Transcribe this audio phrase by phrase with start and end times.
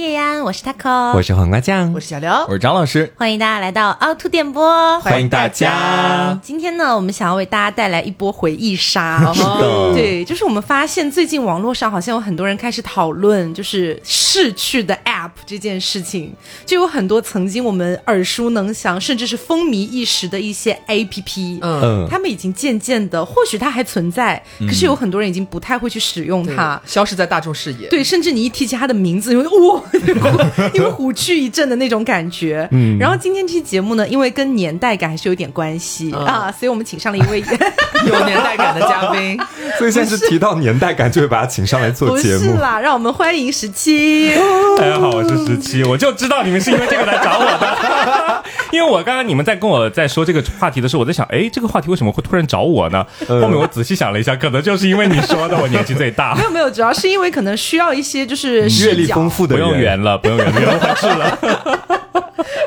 [0.00, 6.40] 叶安，我是 taco，我是黄瓜酱，我是小刘，我是张老师，欢迎大家来到凹凸电波，欢迎大家。
[6.42, 9.30] 今天呢，我们想要为大家带来一波回忆杀。
[9.34, 16.32] 是的，对，就是我们发现最近网络上好像有很多人开始讨论，就是逝去的 App 这件事情，
[16.64, 26.80] 就有很多曾经我们耳熟能详，甚至是风靡一时的一些 APP，嗯，嗯，他们已经渐渐的，或许它还存在，可是有很多人已经不太会去使用它。
[26.86, 27.86] 消失在大众视野。
[27.88, 29.82] 对，甚至你一提起它的名字，你会哇，
[30.74, 32.68] 因为虎躯一震的那种感觉。
[32.72, 37.40] 嗯，然后今天这期节目呢，因为跟年代感还是有点关系、嗯啊，所以我们请上了一位，
[38.06, 39.38] 有年代感的嘉宾，
[39.78, 42.40] 所以现在是提到年代感，就会把他请上来做节目。
[42.40, 44.34] 是啦，让我们欢迎十七。
[44.76, 53.04] 大家好，我是十七，我就知道你们是因为这个来找我的，因为我刚刚你们在跟我在说这个话题的时候，我在想，哎，这个话题为什么会突然找我呢？
[53.26, 56.42] 后面我仔细想了一下，可能就是因为你说的，我年纪最大没。
[56.44, 59.30] 有没有，主要是因为可能需要一些就是阅历丰。
[59.30, 61.38] 富的不人，用圆了，不用圆，圆了坏事了。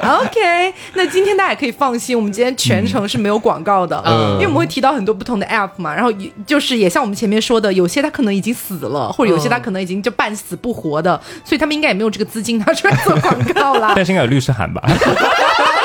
[0.03, 6.11] OK，那今天大家也可以放心，我们今天全程是没有广告的，嗯因为我们会提到很多不同的 App 嘛，然后
[6.45, 13.93] 就是也像我们前面说的，有些它可能已经死了，或者有些它可能已经就半死不活的，所以他们应该也没有这个资金拿出来做广告啦。
[13.95, 14.83] 但是应该有律师函吧？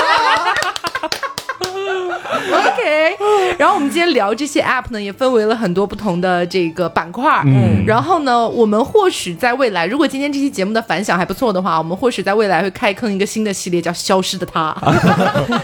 [3.14, 7.42] OK，然后我们今天聊这些 App 呢，也分为了很多不同的这个板块。
[7.46, 14.76] 嗯，然后呢，我们或许在未来，如果今天这期节目的反响还不错的话，我们或许在未来会开坑一个新的系列，叫《消失的他》。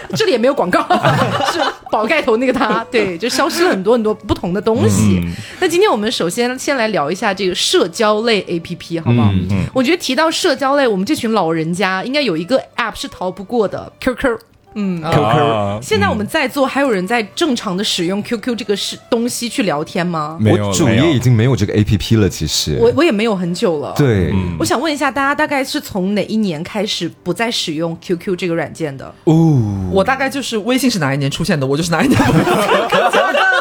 [0.15, 0.81] 这里也没有广告，
[1.51, 1.59] 是
[1.91, 5.21] 宝盖头那个他，对，就消失了很多很多不同的东西。
[5.59, 9.29] 那今天我们首先先来聊一下这个社交类 APP，好不好？
[9.73, 14.37] 我觉得提到社交类，我们这群老人家应该有一个 App 是逃不过的，QQ。
[14.75, 20.37] 嗯，QQ 现在我们在座还有人在正常的使用 QQ 这个是东西去聊天吗？
[20.39, 29.13] 没有我主页已经没有这个 A P P 了，其实我我也没有很久了。，对，我想问一下大家，大概是从哪一年开始不再使用 QQ 这个软件的？
[29.23, 32.19] 哦，我大概就是微信是哪一年出现的，我就是哪一年。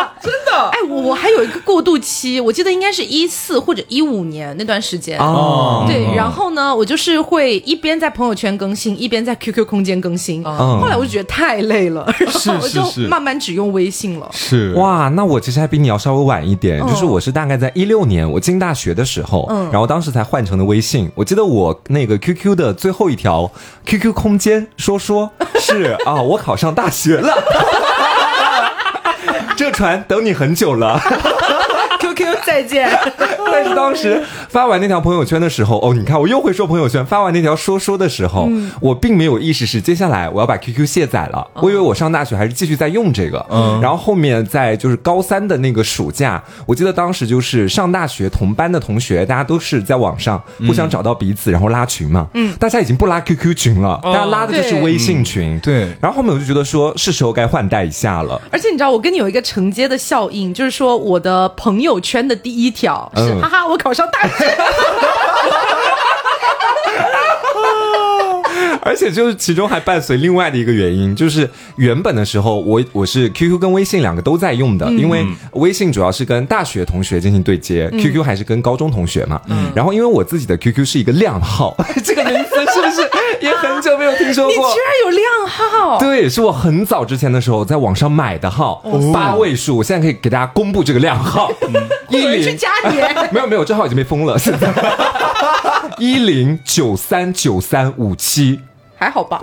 [0.72, 5.18] 哎，我我还有一个过渡期，我记得应该是一四或者一五年那段时间。
[5.18, 10.42] 哦，对，然后呢，我就是会一边在朋友圈更新，一边在 QQ 空间更新。
[10.44, 14.28] 嗯后来我就觉得太累了，然后 我就是慢慢只用微信了。
[14.32, 21.10] 是哇，那我其实还比你要稍微晚一点，嗯就是我是大概在一六年我进大学的时候，嗯然后当时才换成了微信。
[21.14, 23.50] 我记得我那个 QQ 的最后一条
[23.86, 27.32] QQ 空间说说是啊，我考上大学了，
[29.56, 31.00] 这船等你很久了。
[32.46, 32.88] 再见。
[33.52, 37.04] 但是当时发完那条朋友圈的时候，哦，你看我又会说朋友圈。
[37.06, 41.38] 发完那条说说的时候，嗯我并没有意识是接下来我要把 QQ 卸载了。
[41.54, 43.44] 哦我以为我上大学还是继续在用这个。
[43.50, 52.28] 嗯，然后后面在就是高三的那个暑假，我记得当时就是上大学同班的同学，大家都是在网上互相找到彼此，然后拉群嘛。
[52.34, 55.58] 嗯，大家已经不拉 QQ 群了，大家拉的就是微信群。
[55.60, 58.40] 对然后后面我就觉得说是时候该换代一下了。
[58.50, 64.56] 而且你知道，我跟你有一个承接的效应，就是说我的朋友圈的第一条是、嗯哈哈，我考上大学。
[68.84, 79.40] 而且就是其中还伴随另外的一个原因，就是原本的时候我我是 QQ 跟微信两个都在用的，因为微信主要是跟大学同学进行对接、q q 还是跟高中同学嘛。
[79.48, 81.74] 嗯然后因为我自己的 QQ 是一个靓号，
[82.04, 84.78] 这个名字是不是也很久没有听说过你居？
[84.78, 85.98] 然有靓号？
[85.98, 89.78] 对，是我很早之前的时候在网上买的号，八位数。
[89.78, 91.50] 我现在可以给大家公布这个靓号，
[92.10, 92.96] 一零加你。
[93.32, 94.72] 没有没有，这号已经被封了，现在
[95.98, 98.60] 一零九三九三五七。
[98.96, 99.40] 还好吧？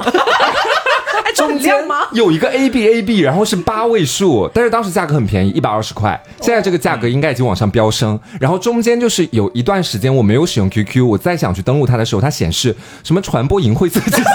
[1.23, 2.07] 哎，这很亮吗？
[2.13, 6.19] 有一个 A B A B，然后是八位数，但是当时价格很便宜，一百二十块。
[6.39, 8.19] 现在这个价格应该已经往上飙升。
[8.39, 14.31] 然后中间就是有一段时间我没有使用 QQ，我再想去登录它的时候，它显示什么传播淫秽色情信息，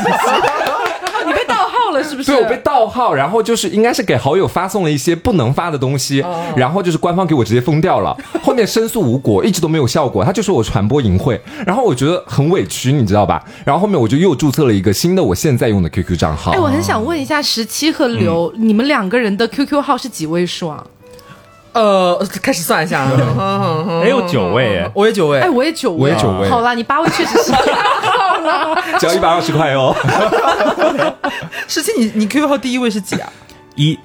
[1.97, 2.31] 了是不是？
[2.31, 6.25] 对我被盗号，然后就是应该是给好友发送了一些不能发的东西，
[6.57, 8.17] 然后就是官方给我直接封掉了。
[8.43, 13.43] 后面申诉无果，一直都没有效果，他就说我传播淫秽，然后我觉得很委屈，你知道吧？
[13.65, 16.53] 然后后面我就又注册了一个新的我现在用的 QQ 账号。
[16.53, 20.85] 哎，我很想问一下，十七和刘，你们两个人的 QQ 号是几位数啊？
[21.73, 23.07] 呃，开始算一下，
[24.03, 27.53] 没有九位哎，我也九位哎，，我也九位，我也九位好啦，你八位确实是。
[28.99, 29.95] 只要一百二十块哦。
[31.69, 33.29] 十七，你你 QQ 号第一位是几啊？
[33.75, 33.99] 一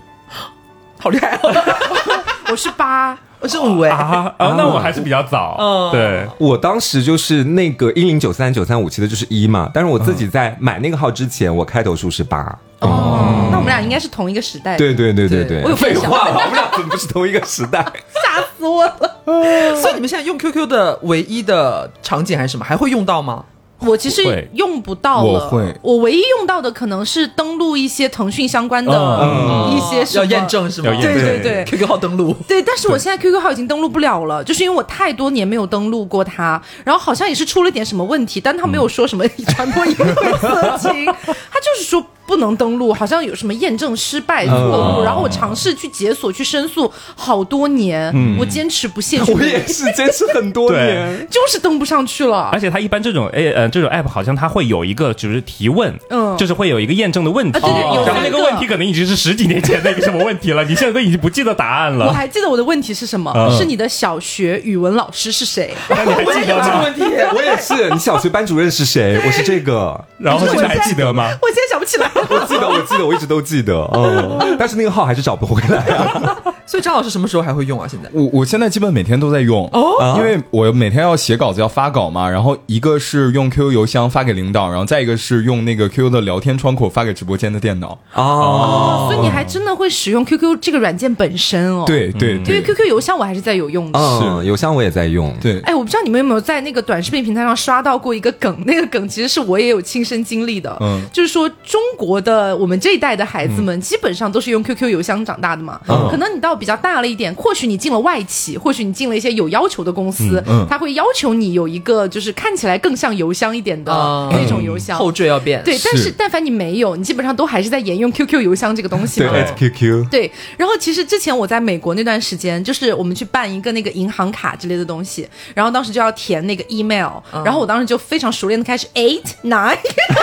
[1.00, 1.54] 好厉害哦，
[2.52, 12.40] 我是八，我是五哎，啊啊，那我还是比较早，嗯对，我当时就是那个一零九三九三五七的就是一嘛，但是我自己在买那个号之前，我开头数是八。
[12.80, 14.76] 哦，那我们俩应该是同一个时代。
[14.76, 17.84] 对对对对对，我有废话了，我们俩怎么不是同一个时代？
[18.14, 19.76] 吓死我了。
[19.80, 22.66] 所以你们现在用 QQ 的唯一的场景还是什么？
[22.66, 23.46] 还会用到吗？
[23.86, 25.34] 我其实用不到了。
[25.34, 30.48] 我会我唯一用到的可能是登录一些腾讯相关的嗯一些什么要验。
[30.48, 30.88] 证是吗？
[30.88, 31.66] 要验证对对对。
[31.66, 51.28] QQ 号登录，对，但是我现在 QQ 号已经登录不了了，就是因为我太多年没有登录过它，然后好像也是出了点什么问题，但他没有说什么传播淫秽色情，他就是说不能登录，好像有什么验证失败错误，嗯然后我尝试去解锁去申诉好多年，我坚持不懈去我也是坚持很多年。
[51.30, 52.60] 就是登不上去了而。
[52.60, 63.32] 且它一般这种哎呃这种 app 好像它会有一个就是提问，嗯就是会有一个验证的问题，啊对对有然后那个问题可能已经是十几年前的一个什么问题了，你现在都已经不记得答案了我，还记得我的问题是什么？
[63.36, 65.74] 嗯是你的小学语文老师是谁？
[65.90, 66.84] 那你还记得吗？
[66.84, 67.02] 问题。
[67.34, 69.20] 我也是，你小学班主任是谁？
[69.26, 70.00] 我是这个。
[70.18, 71.30] 然后现在还记得吗？
[71.42, 72.28] 我现在想不起来了。
[72.30, 73.88] 我记得，我记得，我一直都记得。
[73.94, 76.36] 嗯， 但是那个号还是找不回来啊。
[76.66, 77.88] 所以张老师什么时候还会用啊？
[77.90, 87.96] 现在我我现在基本每天都在用哦，因为我每天要写稿子要发稿嘛，然后一个是用 QQ 邮箱发给领导，然后再一个是用那个 QQ 的聊天窗口发给直播间的电脑。
[88.16, 94.00] 哦，所以你还真的会使用 QQ 这个软件本身哦？，对对因为 QQ 邮箱我还是在有用的。
[94.00, 95.32] 嗯，邮箱我也在用。
[95.40, 101.00] 对，哎，我不知道你们有没有在那个短视频平台上刷到过一个梗，那个梗其实是我也有亲身经历的，嗯。
[101.14, 106.08] 就是说中国的我们这一代的孩子们基本上都是用 QQ 邮箱长大的嘛，嗯。
[106.10, 110.68] 可能你到比较大了一点，或许你进了外企，或许你进了一些有要求的公司，嗯嗯。
[110.68, 114.98] 他会要求你有一个就是看起来更像邮箱一点的啊那种邮箱。
[114.98, 115.64] 后缀要变。
[115.64, 119.32] 对，但是是但凡你没有，你基本上都还是在沿用 QQ 邮箱这个东西嘛。
[119.34, 120.10] ，at QQ。
[120.10, 127.12] 对，然后其实之前我在美国那段时间，就是我们去办一个那个银行卡之类的东西，然后当时就要填那个 email，、
[127.44, 129.78] 然后我当时就非常熟练的开始 eight nine，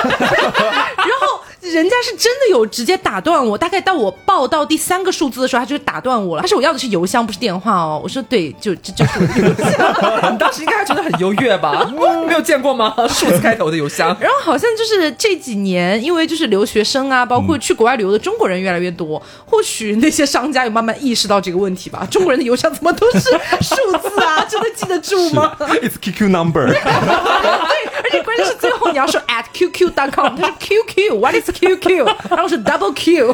[0.96, 6.42] 然后人家是真的有直接打断我，大概到我报到第三个数字的时候，他就打断我了。
[6.42, 8.00] 他说我要的是邮箱，不是电话哦。
[8.02, 10.32] 我说对，就这就是我的邮箱。
[10.32, 11.90] 你当时应该还觉得很优越吧？
[12.26, 12.94] 没有见过吗？
[13.10, 14.16] 数字开头的邮箱。
[14.20, 22.06] 然后好像就是这几年，因为就是留学生啊，包括去国外旅游的中国人越来越多，或许那些商家有慢慢意识到这个问题吧。
[22.10, 23.74] 中国人的邮箱怎么都是数
[24.08, 24.44] 字啊？
[24.48, 25.56] 真的记得住吗？
[25.82, 26.68] It's QQ number。
[26.70, 32.05] 对，而且关键是最后你要说 at qq.com，他说 QQ，what is QQ？
[32.29, 33.33] 然后是 double Q，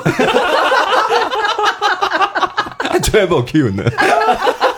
[3.01, 3.83] Travel Q 呢？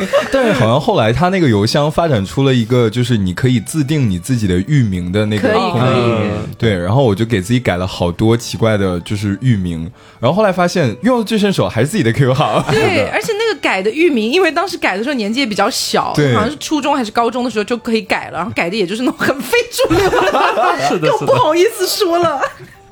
[0.32, 6.46] 但是好像后来他那个邮箱发展出了一个，就是你可以自定你自己的域名的那个可以功可以能。
[6.58, 9.90] 对，然后我就给自己改了好多奇怪的，就是域名。
[10.20, 12.64] 然后后来发现用的最顺手还是自己的 QQ 号。
[12.70, 21.26] 对，而且那个改的域名，因为当时改的时候年纪也比较小，对好像是初中还是高中的时候就可以改了，然后改的也就是那种很非主流的， 是的，又是的。
[21.26, 22.40] 不好意思说了。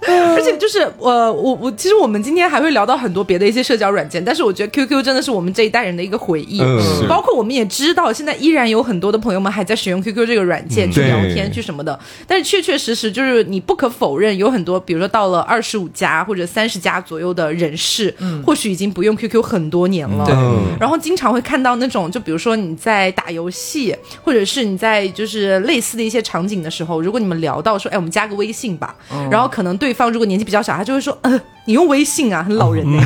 [0.34, 18.14] 而且就是呃，我我其实我们今天还会聊到很多别的一些社交软件，但是我觉得 QQ 真的是我们这一代人的一个回忆，嗯包括我们也知道，现在依然有很多的朋友们还在使用 QQ 这个软件去聊天、去什么的，但是确确实实就是你不可否认，有很多比如说到了二十五加或者三十加左右的人士，
[18.44, 20.34] 或许已经不用 QQ 很多年了，对。
[20.34, 20.76] 嗯。
[20.80, 28.94] 然后经常会看到那种，就比如说你在打游戏，或者是你在就是类似的一些场景的时候，如果你们聊到说，哎，我们加个微信吧，
[29.30, 31.16] 然后可能对方如果年纪比较小，他就会说，
[31.66, 33.02] 你用微信啊，很老人呢、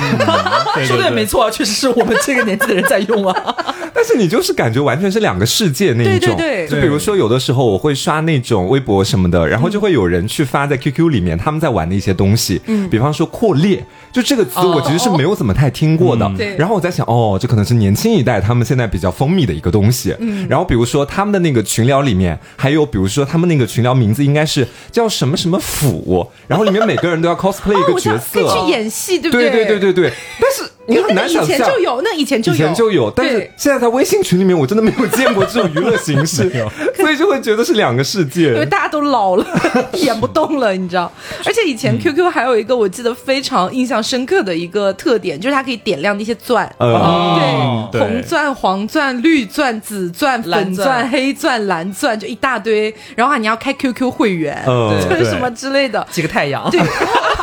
[0.74, 1.18] 对说的也没。
[1.18, 3.54] 对对错啊，确实是我们这个年纪的人在用啊。
[3.92, 6.34] 但是你就是感觉完全是两个世界那一种。
[6.36, 16.30] 对对对就比如说有的时候我会刷那种微博什么的，然后就会有人去发在 QQ 里面他们在玩的一些东西，嗯，比方说扩列，就这个词我其实是没有怎么太听过的。
[16.36, 20.14] 对然后我在想，哦，这可能是年轻一代他们现在比较风靡的一个东西。
[20.20, 28.47] 嗯，然后比如说他们的那个群聊里面，还有比如说他们那个群聊名字应该是叫什么什么府，然后里面每个人都要 cosplay 一 哦，个角色。
[28.48, 29.64] 去演戏，对不对对？
[29.64, 31.58] 对对对对，但是你很那以难想象。
[31.58, 32.56] 前就有，那以前就有。
[32.56, 36.50] 以，前就有，但是现在在微信群里面，我真的没有见过这种娱乐形式，
[36.96, 38.48] 所以就会觉得是两个世界。
[38.48, 38.66] 因为。
[38.68, 39.46] 大家都老了，
[39.94, 41.10] 演不动了，你知道。
[41.44, 46.70] 而且以前 QQ 还有一个我记得非常印象深刻的一个特点，就是它可以点亮那些钻。
[46.78, 52.94] 呃，对，红钻、黄钻、绿钻、紫钻、粉钻钻、黑钻、蓝钻，就一大堆。
[53.16, 56.06] 然后还你要开 QQ 会员，嗯就是什么之类的。
[56.10, 56.80] 几个太阳，对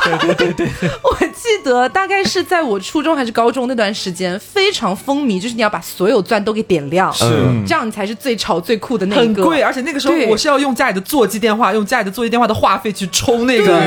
[0.05, 7.25] 对对对对 我记得大概是在我初中还是高中那段时间，非常风靡，就是你要把所有钻都给点亮，是。
[7.67, 9.41] 这样你才是最潮最酷的那一个。
[9.41, 13.81] 很贵，而且那个时候我是要用家里的座机电话，用家里的座机电话的话费去充那个钻。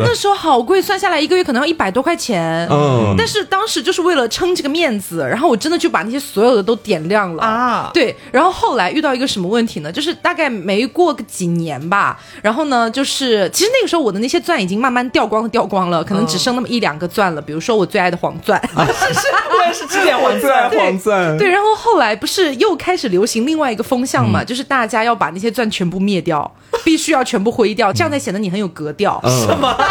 [0.00, 2.66] 那时候好贵，算下来一个月可能要一百多块钱。
[2.70, 3.14] 嗯。
[3.16, 7.42] 但是当时就是为了撑这个面子，然后我真的就把那些所有的都点亮了。
[7.42, 7.90] 啊。
[7.94, 9.92] 对，然后后来遇到一个什么问题呢？
[9.92, 18.60] 就是大概没过个几年吧，然后呢，就是其实那个时候我的那些钻已经慢慢掉光了，掉光了，可能只剩那么一两个钻了，比如说我最爱的黄钻。
[18.72, 20.86] 是我也是吃点黄最爱钻。
[20.86, 26.50] 黄钻，对，然后后来不是又开始流行另外一个风向嘛，就是大家要把那些钻全部灭掉，
[26.82, 29.20] 必须要全部灰掉，这样才显得你很有格调。
[29.26, 29.76] 是吗？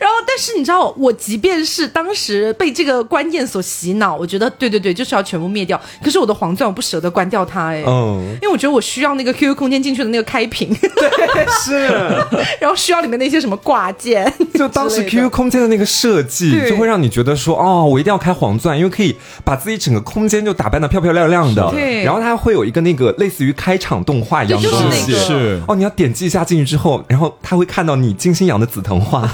[0.00, 5.80] 然后，但是你知道，我即便是当时被这个观念所洗脑，我觉得对对对，就是要全部灭掉。
[6.02, 11.84] 可是我的黄钻，我不舍得关掉它，哎，嗯，因为我觉得我需要那个 QQ 空间进去的那个开屏，对是。
[12.60, 21.70] 然后需要里面那些什么挂件，就当时 QQ 空间的那个设计，就会让你觉得说，哦，我一定要开黄钻，因为可以把自己整个空间就打扮的漂漂亮亮的。
[21.70, 25.12] 对然后它会有一个那个类似于开场动画一样的对就是那东西。
[25.12, 29.28] 个是哦，你要点击一下进去之后，然后他会看到你精心养的紫藤花。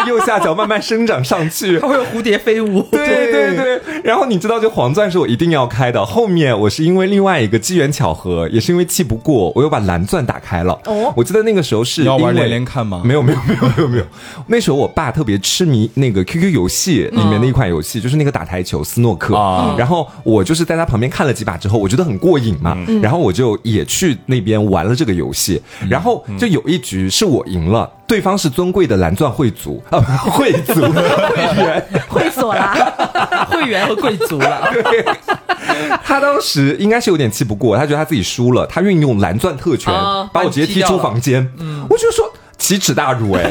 [0.00, 1.78] 在右下角慢慢生长上去。
[1.80, 6.04] 它，会有蝴蝶飞舞， 对对对，然后你知道，就黄钻是我一定要开的。
[6.04, 10.78] 后面我是因为另外一个机缘巧合，也是因为气不过，我又把蓝钻打开了。
[10.86, 11.12] 哦。
[11.16, 13.02] 我记得那个时候是要玩连连看吗？
[13.04, 14.04] 没有没有没有没有没有，
[14.46, 19.36] 那时候我爸特别痴迷那个 QQ 游戏里面的一款游戏，就是那个打台球斯诺克。
[19.36, 19.74] 啊。
[19.78, 27.90] 然后我就是在他旁边看了几把之后，我觉得很过瘾嘛，然后我就也去那边玩了这个游戏，然后就有一局是我赢了。
[28.10, 32.74] 对方是尊贵的蓝钻会族啊，不 会族会员，会所啦。
[33.48, 34.68] 会员和贵族了。
[34.74, 35.06] 对，
[36.02, 41.48] 他当时应该是有点气不过，他觉得他自己输了，他运用蓝钻特权、啊把我直接踢出房间。
[41.88, 42.28] 我就说。
[42.60, 43.50] 奇耻大辱哎！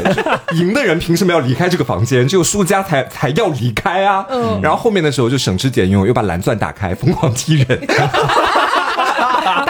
[0.54, 2.28] 赢的人凭什么要离开这个房间？
[2.28, 4.24] 只有输家才才要离开啊！
[4.62, 7.88] 然后后面的时候就省吃俭用，又把蓝钻打开，疯狂踢人。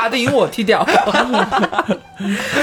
[0.09, 0.81] 打得赢我踢掉，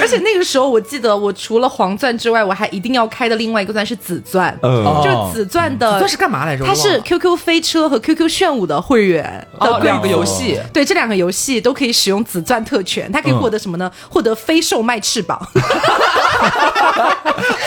[0.01, 6.65] 而且那个时候，我记得我除了黄钻之外，我还一定要开的另外一个钻是紫钻，嗯，就是紫钻的，这是干嘛来着？
[6.65, 13.89] 它是 QQ 飞车和 QQ 炫舞的会员的哦两个游戏，对，这两个游戏都可以使用紫钻特权，它可以获得什么呢？
[14.09, 15.41] 获得飞兽卖翅膀，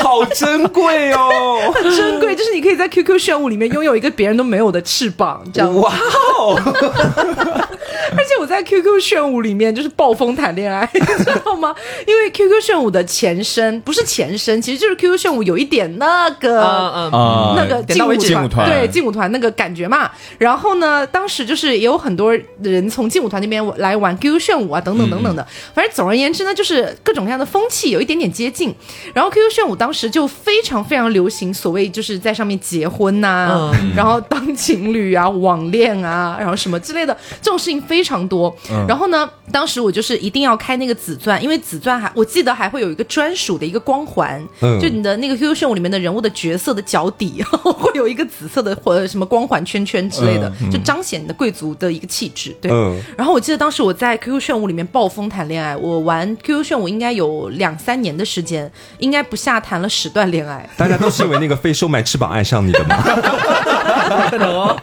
[0.01, 1.71] 好珍贵哦！
[1.73, 5.73] 很珍贵，就是你可以在 QQ 炫舞里面拥有一个别人都没有的翅膀，这样。
[5.75, 5.93] 哇
[6.37, 6.59] 哦！
[8.17, 11.75] 而且我在 QQ 炫舞里面就是暴风谈恋爱， 你知道吗？
[12.07, 16.61] 因为 QQ 炫舞的前身不是前身，其实就是 QQ 炫舞有一点那个。
[16.61, 20.09] 嗯嗯，啊那个劲舞团对劲舞团那个感觉嘛。
[20.37, 25.45] 然后呢，当时就是也有很多人从劲舞团那边来玩 QQ 炫舞啊，等等等等的。
[25.73, 28.73] 反正总而言之呢，就是各种各样的风气有一点点接近。
[29.13, 38.55] 然后 QQ 炫舞当时就非常非常流行，所谓就是在上面结婚呐、然后当情侣啊、网恋啊，然后什么之类的这种事情非常多。
[38.87, 52.55] 然后呢，当时我就是一定要开那个紫钻，因为紫钻还我记得还会有一个专属的一个光环，嗯就你的那个 QQ 炫舞里面的人物的角色的脚底会有一个紫色的或者什么光环圈圈之类的，就彰显你的贵族的一个气质。
[52.61, 60.67] 对，嗯然后我记得当时我在 QQ 炫舞里面暴风谈恋爱，我玩 QQ 炫舞应该有两三年的时间，应该不下谈了十段恋爱。
[60.77, 63.03] 大家都是因为那个飞兽卖翅膀爱上你的吗？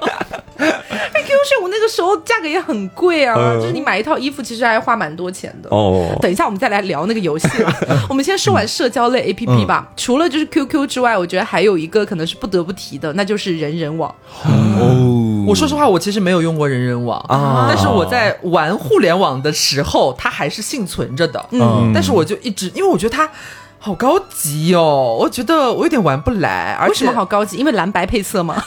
[1.47, 5.69] 炫舞那个时候价格也很贵啊，嗯就是你买一套衣服其实还花蛮多钱的。
[5.71, 7.73] 哦，等一下，我们再来聊那个游戏了。
[8.11, 9.91] 我们先说完社交类 APP 吧。
[9.97, 14.13] 除了就是 QQ 之外，我觉得还有一个可能是不得不提的，那就是人人网。
[14.45, 21.45] 哦，我说实话，我其实没有用过人人网啊但是我在玩互联网的时候，它还是幸存着的。
[21.53, 23.29] 嗯但是我就一直，因为我觉得它
[23.79, 27.57] 好高级哦，我觉得我有点玩不来，而且为什么好高级？
[27.57, 28.63] 因为蓝白配色吗？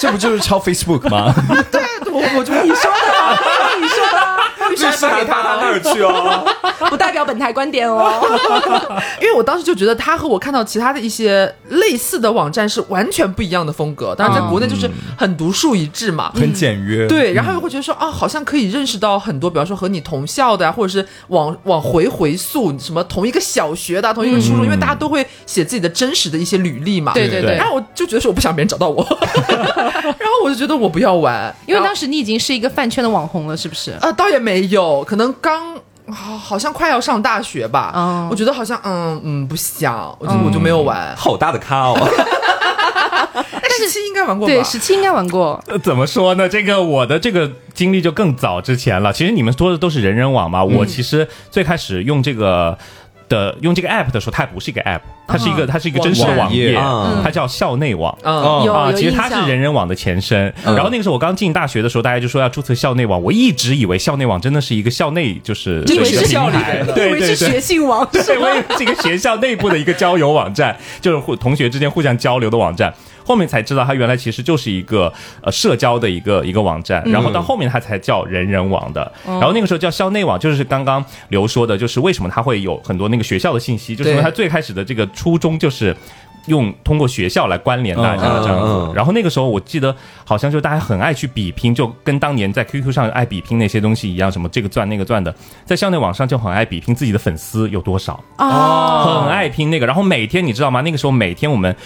[0.00, 1.34] 这不就是抄 Facebook 吗？
[1.70, 1.80] 对
[2.10, 3.38] 我我就你说的，
[3.80, 4.29] 你说的，
[4.70, 6.44] 律师拿他到那儿去哦。
[6.88, 8.10] 不代表本台观点哦。
[9.20, 14.14] 因为我当时就觉得他和我看到其他的一些类似的网站是完全不一样的风格。
[14.14, 16.32] 当然，在国内就是很独树一帜嘛。
[16.34, 17.06] 很简约。
[17.06, 27.12] 对，然后又会觉得说啊，好像可以认识到很多，比方说和你同校的啊，或者是往往回回溯什么同一个小学的啊、同一个初中，因为大家都会写自己的真实的一些履历嘛。
[27.12, 29.04] 对对对对然，后我就觉得说我不想别人找到我，
[29.46, 33.92] 然后我就觉得我不要玩，因为当时你已经是一个饭圈的网红了，是不是？
[34.00, 35.78] 啊倒也没有，可能刚。
[36.12, 41.14] 好，好像快要上大学吧，嗯我觉得好像，嗯嗯，不想，我就、我就没有玩。
[41.14, 41.94] 好大的咖哦！
[43.32, 44.52] 但是七应该玩过吧？
[44.52, 45.62] 对，十七应该玩过。
[45.68, 46.48] 呃，怎么说呢？
[46.48, 49.12] 这个我的这个经历就更早之前了。
[49.12, 52.76] 其实你们说的都是人人网嘛，我其实最开始用这个。
[53.30, 56.74] 的用这个 app 的时候，它不是一个 app，它是一个、它是一个真实的网页，
[57.24, 58.14] 它叫校内网。
[58.22, 60.52] 啊，其实它是人人网的前身。
[60.66, 60.74] 嗯。
[60.74, 66.74] 然后那个时候我刚进大学的时候，大家就说要注册校内网，我一直以为校内网真的是一个校内就是你以为是校里台。
[66.74, 67.50] 面的以为是对对对。
[67.52, 67.60] 学。
[67.70, 72.92] 信网， 对，我以为是一个学校内部的一个交友网站，就是互同学之间互相交流的网站。
[73.30, 79.12] 后面才知道，它原来其实就是一个呃社交的一个一个网站，然后到后面它才叫人人网的。
[79.24, 85.96] 然后那个时候叫校内网，就是刚刚刘说的，就是为什么它会有很多那个学校的信息，就是因为它最开始的这个初衷就是。
[86.46, 88.92] 用通过学校来关联大家嗯这样子。
[88.96, 89.94] 然后那个时候我记得
[90.24, 95.32] 好像就大家很爱去比拼，就跟当年在 QQ 上爱比拼那些东西一样，什么这个钻那个钻的，
[95.66, 98.18] 在校内网上就很爱比拼自己的粉丝有多少。
[98.38, 99.84] 哦，很爱拼那个。
[99.84, 100.80] 然后每天你知道吗？
[100.80, 101.76] 那个时候每天我们。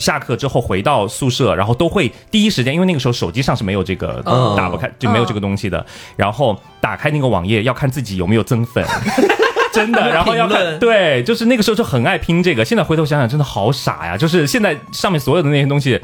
[0.00, 5.86] 下课之后回到宿舍，然后都会第一时间，因为那个时候手机上是没有这个嗯打不开，就没有这个东西的。
[6.16, 8.84] 然后打开那个网页，要看自己有没有增粉，
[9.72, 10.00] 真的。
[10.10, 12.64] 然后要看，对，就是那个时候就很爱拼这个。
[12.64, 14.16] 现在回头想想，真的好傻呀！
[14.16, 16.00] 就是现在上面所有的那些东西。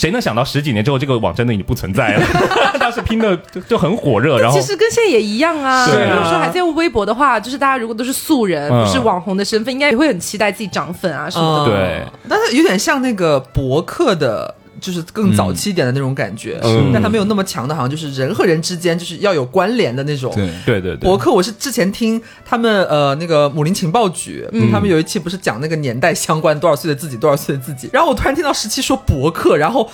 [0.00, 2.26] 谁能想到十几年之后这个网真的已经不存在了？
[2.80, 5.86] 当时拼的就就很火热，然后其实跟现在也一样啊。
[5.86, 11.70] 对啊比如说还在用微博的话，就是大家如果都是素人，嗯不是网红的身份，应该也会很期待自己涨粉啊什么的。
[11.70, 14.54] 对但是有点像那个博客的。
[14.80, 20.32] 就是更早期一点的那种感觉，嗯但它没有那么强的，好像就是人和人之间就是要有关联的那种。
[20.34, 29.88] 对，对对对博，客我是之前听他们呃那个母林情报局，嗯他们有一期不是讲那个年代相关多少岁的自己多少岁的自己，然后我突然听到十七说博客，然后。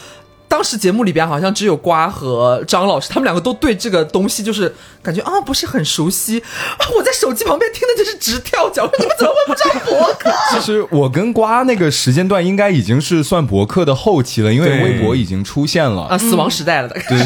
[0.49, 6.41] 当时节目里边好像只有瓜和张老师，他们两个都对这个东西就是感觉啊不是很熟悉
[6.79, 6.87] 啊。
[6.97, 10.31] 我在手机旁边听的就是直跳脚，你们怎么会不知道博客？
[10.53, 16.03] 其实我跟瓜那个时间段应该已经是算博客的后期了，因为微博已经出现了。
[16.05, 17.19] 啊，死亡时代了，大概对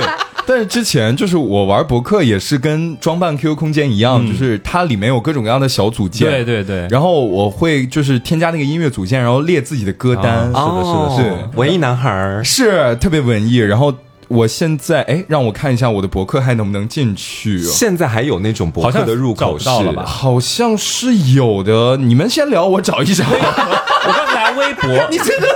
[0.00, 0.08] 对，
[0.46, 13.56] 但是之前就是我玩博客也是跟装扮 QQ 空间一样，就是它里面有各种各样的小组件，对对对，然后我会就是添加那个音乐组件，然后列自己的歌单，哦是的，是的，是，文艺男孩儿，是特别文艺。
[13.56, 13.94] 然后
[14.28, 17.70] 我现在哎，让我看一下我的博客还能不能进去、哦。
[17.70, 20.04] 现在还有那种博客的入口是了吧？
[20.04, 23.24] 好像是有的，你们先聊，我找一找。
[23.30, 25.46] 我刚才微博， 你这个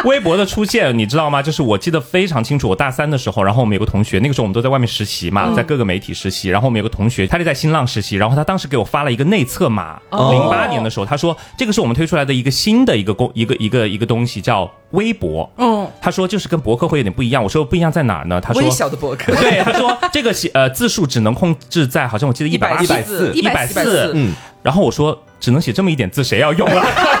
[0.04, 1.42] 微博的出现，你知道吗？
[1.42, 18.40] 就是我记得非常清楚，我大三的时候，然后我们有个同学，那个时候我们都在外面实习嘛，在各个媒体实习，然后我们有个同学，他就在新浪实习，然后他当时给我发了一个内测码，零八年的时候，他说这个是我们推出来的一个新的一个公一个一个一个东西叫微博，嗯，他说就是跟博客会有点不一样，我说不一样在哪儿呢？
[18.40, 19.34] 他说微小的博客。
[19.36, 26.86] 对，他说这个写呃字数只能控制在好像我记得一百140字一百140四，嗯，然后我说只能写这么一点字，谁要用啊？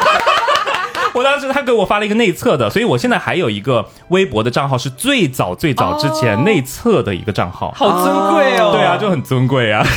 [1.14, 7.72] 我当时他给我发了一个内测的，所以我现在还有一个微博的账号，是最早最早之前内测的一个账号。
[7.76, 8.72] 好尊贵哦！
[8.72, 9.84] 对啊，就很尊贵啊。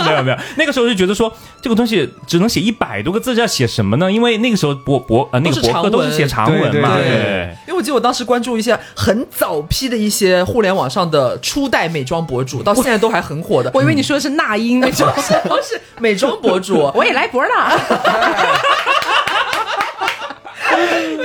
[0.00, 4.10] 没有没有，那个时候就觉得说这个东西只能写一百多个字，这要写什么呢？
[4.10, 13.70] 因为那个时候博博呃那个是博客都是写长文嘛，对对对因为我记得我当时关注一些很早批的一些互联网上的初代美妆博主，到现在都还很火的。
[13.74, 16.90] 我以为你说的是那英那种，是 不是美妆博主？
[16.94, 17.50] 我也来博了。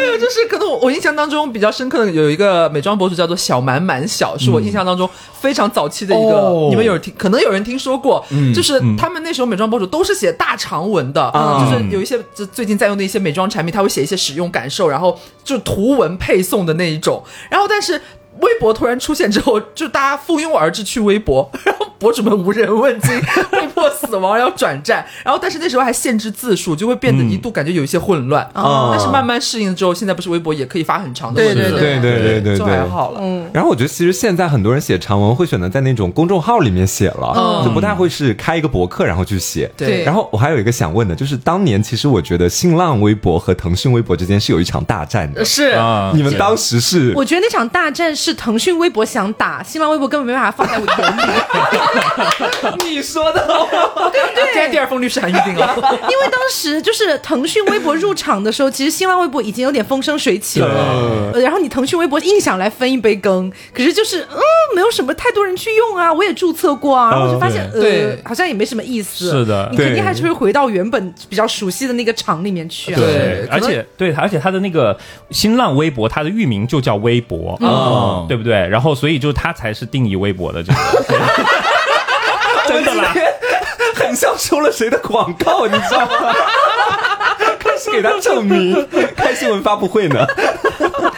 [0.06, 6.68] 没有，就是可能我我印象当中比较深刻的有一个美妆博主叫做小满满小，是我印象当中非常早期的一个，哦。
[6.70, 18.00] 你们有听可能有人听说过，就是他们那时候美妆博主都是写大长文的，就是有一些就最近在用的一些美妆产品，他会写一些使用感受，然后就图文配送的那一种，然后但是。
[18.42, 23.12] 微博突然出现之后，就大家蜂拥而至去微博， 然后博主们无人问津，
[23.52, 25.06] 被迫死亡，要转战。
[25.24, 28.44] 然后，但是那时候还限制字数，就会变得一度感觉有一些混乱。
[28.54, 33.20] 啊但是慢慢适应了之后，现在不是微博也可以发很长的文字，对对对对对对就还好了。
[33.22, 39.72] 嗯，然后我觉得其实现在很多人写长文会选择在那种公众号里面写了，嗯就不太会是开一个博客然后去写。
[39.78, 45.44] 对然后我还有一个想问的，就是当年其实我觉得新浪微博和腾讯微博之间是有一场大战的。
[45.46, 51.24] 是啊，你们当时是我觉得那场大战是腾讯微博想打，新浪微博根本没办法放在我眼里。
[52.86, 53.48] 你说的，
[54.12, 55.76] 对对现在第二封律师函预定了。
[56.10, 60.68] 因为当时就是腾讯微博入场的时候，其实新浪微博已经有点风生水起了。
[61.34, 64.40] 呃然后你腾讯微博硬想来分一杯羹，可是就是嗯，
[64.74, 66.12] 没有什么太多人去用啊。
[66.12, 69.30] 我也注册过啊，然后我就发现呃，好像也没什么意思。
[69.30, 72.96] 是的你肯定还是会回到原本比较熟悉的那个厂里面去啊。
[72.98, 74.98] 对而且对，而且他的那个
[75.32, 78.54] 新浪微博，它的域名就叫微博，哦对不对？
[78.68, 80.80] 然后所以就他才是定义微博的这个，
[82.68, 83.14] 真的啦。
[83.96, 86.36] 很像收了谁的广告，你知道吗？
[87.96, 90.26] 给他证明， 开新闻发布会呢。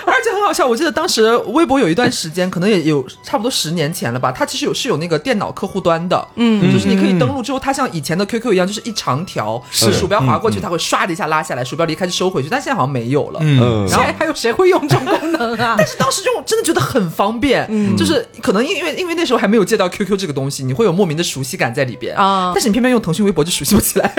[0.05, 9.93] 而且很好笑，我记得当时微博有一段时间，可能也有差不多十年前了吧，它其实有是有那个电脑客户端的，嗯，就是你可以登录之后，它像以前的 QQ 一样，就是一长条，是。
[9.93, 13.87] 鼠标划过去，它会唰的一下拉下来，鼠标离开就收回去，但现在好像没有了，嗯。
[13.89, 15.75] 然后还有谁会用这种功能啊？
[15.79, 22.15] 但是当时用真的觉得很方便，就是可能因为因为那时候还没有借到 QQ 这个东西，你会有莫名的熟悉感在里边。
[22.15, 22.51] 啊。
[22.53, 24.13] 但是你偏偏用腾讯微博就熟悉不起来。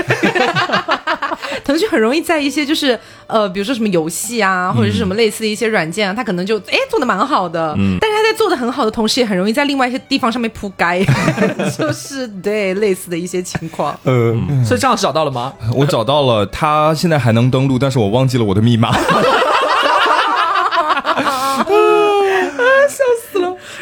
[1.69, 11.03] 腾讯很容易在一些就是呃，比如说什么游戏啊，或者是什么类似的一些软件啊，它可能就哎做的蛮好的，但是它在在做的很好的同时，也很容易在另外一些地方上面铺盖，
[11.79, 13.99] 就是对类似的一些情况。
[14.03, 15.51] 呃，所以这样找到了吗？
[15.75, 18.91] 我找到了，他现在还能登录，但是我忘记了我的密码。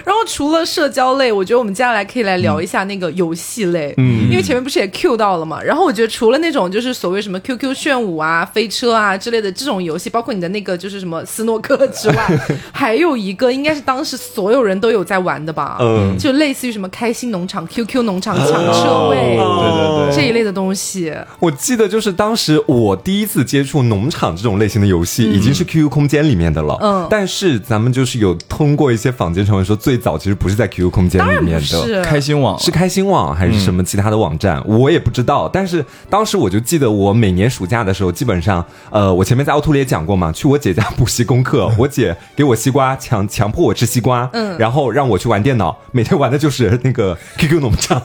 [0.04, 5.62] 然后除了社交类，我觉得我们接下来可以来聊一下那个游戏类，嗯，因为前面不是也 Q 到了嘛。
[5.62, 12.40] 然后我觉得除了那种就是所谓什么 QQ 炫舞啊、飞车啊之类的这种游戏，包括你的那个就是什么斯诺克之外，
[12.72, 21.12] 还有一个应该是当时所有人都有在玩的吧，嗯就类似于什么开心农场、QQ 农场抢车位、哦这一类的东西。
[21.38, 26.76] 我记得就是当时我第一次接触农场这种类型的游戏，已经是 QQ 空间里面的了。
[26.80, 31.60] 嗯但是咱们就是有通过一些坊间传闻说，最早其实不是在 QQ 空间里面的。
[31.60, 35.48] 是开心网是开心网还是什么其他的网站，我也不知道。
[35.48, 48.02] 但是当时我就记得，我每年暑假的时候，基本上，呃，我前面在凹凸里也讲过嘛，去我姐家补习功课，我姐给我西瓜，强强迫我吃西瓜，嗯，然后让我去玩电脑，每天玩的就是那个 QQ 农场。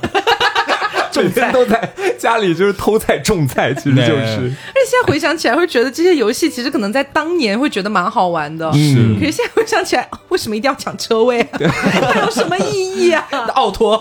[1.22, 11.60] 每天都在 家里就是偷菜种菜，其实就是而且现在回想起来，会觉得这些游戏其实可能在当年会觉得蛮好玩的，是可是现在回想起来，为什么一定要抢车位啊？
[11.60, 13.28] 它 有什么意义啊？
[13.56, 13.96] 奥拓，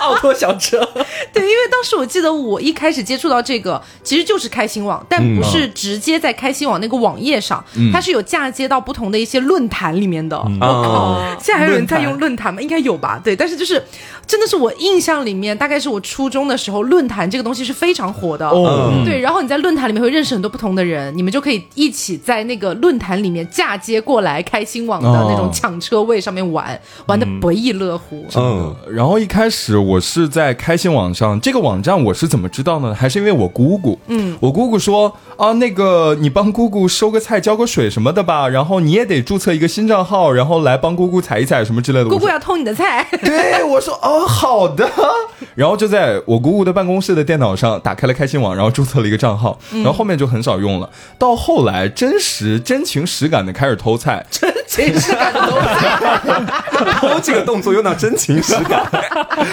[0.00, 0.78] 奥拓小车，
[1.32, 10.38] 对，因为当时我记得我一开始接触到这个，其实就是开心网，但不是直接在开心网那个网页上，它是有嫁接到不同的一些论坛里面的。
[10.38, 12.60] 我靠哦，现在还有人在用论坛吗？
[12.60, 13.20] 应该有吧？
[13.22, 13.82] 对，但是就是
[14.28, 18.46] 真的是我印象里面，大概是我初中的时候，论坛这个东西是非常火的。
[18.46, 28.26] 哦对，然后你在论坛里面会认识很多不同的人，你们就可以一起在那个论坛里面嫁接过来开心网的那种哦抢车位上面玩，玩的不亦乐乎。
[28.36, 32.94] 嗯，然后一开始我是在开心网上，这个网站我是怎么知道呢？
[32.94, 42.10] 还是因为我姑姑，嗯，我姑姑说啊，那个你帮姑姑收个菜、浇个水什么的吧，然后你也得注册一个新账号，然后来帮姑姑采一采什么之类的。
[42.10, 44.88] 姑姑要偷你的菜， 对，我说哦，好的。
[45.54, 50.88] 然后就在我姑姑的办公室的电脑上打开了开心网，然后注册了一个账号，然后后面就很少用了。
[51.18, 56.94] 到后来真实真情实感的开始偷菜，真情实感偷菜。
[57.00, 58.88] 偷这个动作用到真情实感，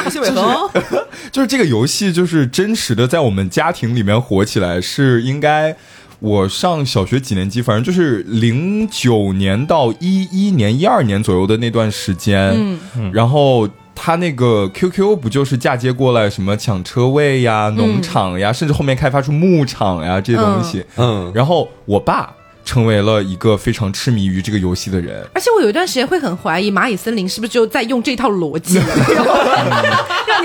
[0.09, 0.69] 谢伟恒，
[1.31, 5.75] 就是这个游戏就是真实的在我们家庭里面火起来，是应该。
[6.19, 12.53] 我上小学几年级，反正就是零九年到一一年、一二年左右的那段时间。
[12.95, 20.85] 嗯，然后他那个 QQ 不就是嫁接过来什么抢车位呀、农场呀，甚至后面开发出牧场呀这些东西。
[20.97, 22.31] 嗯然后我爸
[22.63, 25.23] 成为了一个非常痴迷于这个游戏的人。
[25.33, 28.79] 而且我有一段时间会很怀疑蚂蚁森林是不是就在用这套逻辑，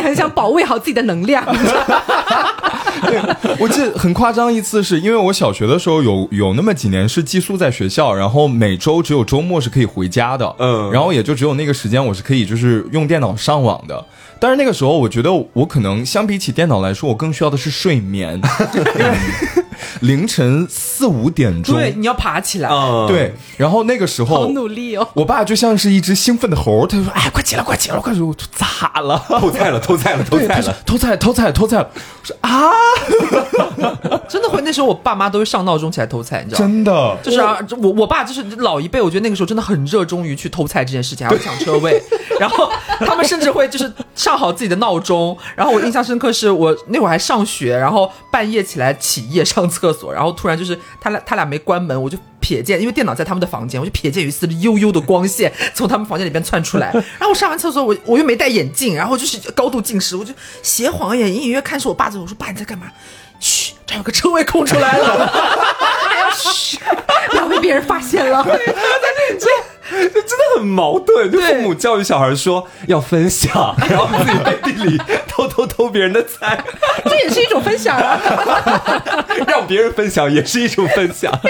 [0.02, 1.44] 很想保卫好自己的能量。
[3.02, 3.18] 对
[3.58, 14.04] 我记得很夸张一次，是因为我小学的时候有有那么几年是寄宿在学校，然后每周只有周末是可以回家的，嗯然后也就只有那个时间我是可以就是用电脑上网的。
[14.38, 18.40] 但是那个时候，我觉得我可能相比起电脑来说，我更需要的是睡眠，
[18.74, 19.59] 因 为
[20.00, 24.50] 凌晨四五点钟，对，你要爬起来，嗯，对，然后那个时候好。
[24.50, 25.08] 努力哦！
[25.14, 30.76] 我爸就像是一只兴奋的猴，他就说：“哎，快起来，快起来！”快起来：“我说咋了？”偷菜了，偷菜了，偷菜了。
[30.84, 31.90] 偷菜，偷菜，偷菜了。
[31.94, 32.70] 我说啊，
[34.28, 34.60] 真的会。
[34.62, 36.66] 那时候我爸妈都会上闹钟起来偷菜，你知道吗？
[36.66, 42.02] 真的，就是啊，我我爸就是老一辈，我觉得那个时候真的很热衷于去偷菜这件事情，还有抢车位，
[42.40, 45.36] 然后他们甚至会就是上好自己的闹钟。
[45.54, 52.18] 然后我印象深刻是我那会儿还上学，然后半夜起来起夜上厕所，然后突然就是他俩他俩没关门，我就。
[52.40, 56.90] 瞥见，因为电脑在他们的房间，我就瞥见有一丝悠悠的光线从他们房间里边窜出来。
[57.20, 62.86] 然后我上完厕所，我我又没戴眼镜，然后就是高度近视，我就斜晃眼，隐隐约看是我爸在，我说爸你在干嘛？
[63.38, 65.30] 嘘，这有个车位空出来了。
[66.34, 66.78] 嘘，
[67.28, 68.42] 不要被别人发现了。
[68.42, 69.48] 这真
[69.90, 76.62] 的很矛盾，就父母教育小孩说要分享， 然后自己背地里偷偷偷别人的菜，
[77.04, 78.20] 这也是一种分享啊！
[79.46, 81.32] 让别人分享也是一种分享。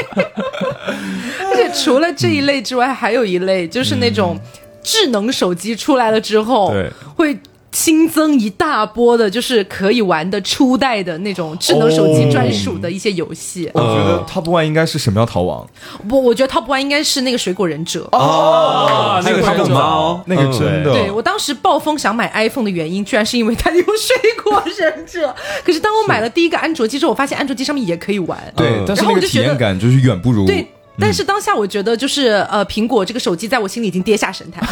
[1.50, 4.38] 而且除了这一类之外，还有一类就是那种
[4.83, 7.38] 智能手机出来了之后，对会。
[7.72, 13.70] 新增一大波的，就是可以玩的初代的那种智能手机专属的一些游戏。
[13.74, 15.66] 我觉得 Top One 应该是神庙逃亡，
[16.09, 18.09] 不，我觉得 Top One 应该是那个水果忍者。
[18.12, 25.35] 哦，那个是个猫，那个真的，对我当时暴风想买 iPhone 的原因，居然是因为它有水果忍者。
[25.64, 28.37] 可是当我买了第一个安卓机之后，我发现安卓机上面也可以玩。
[28.56, 30.66] 对嗯，但是那个体然后我就觉得验感就是远不如对，
[30.98, 34.64] 但是当下我觉得就是呃，苹果这个手机在我心里已经跌下神坛。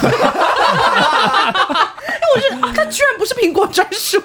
[2.29, 4.19] 因为我觉得啊，它居然不是苹果专属，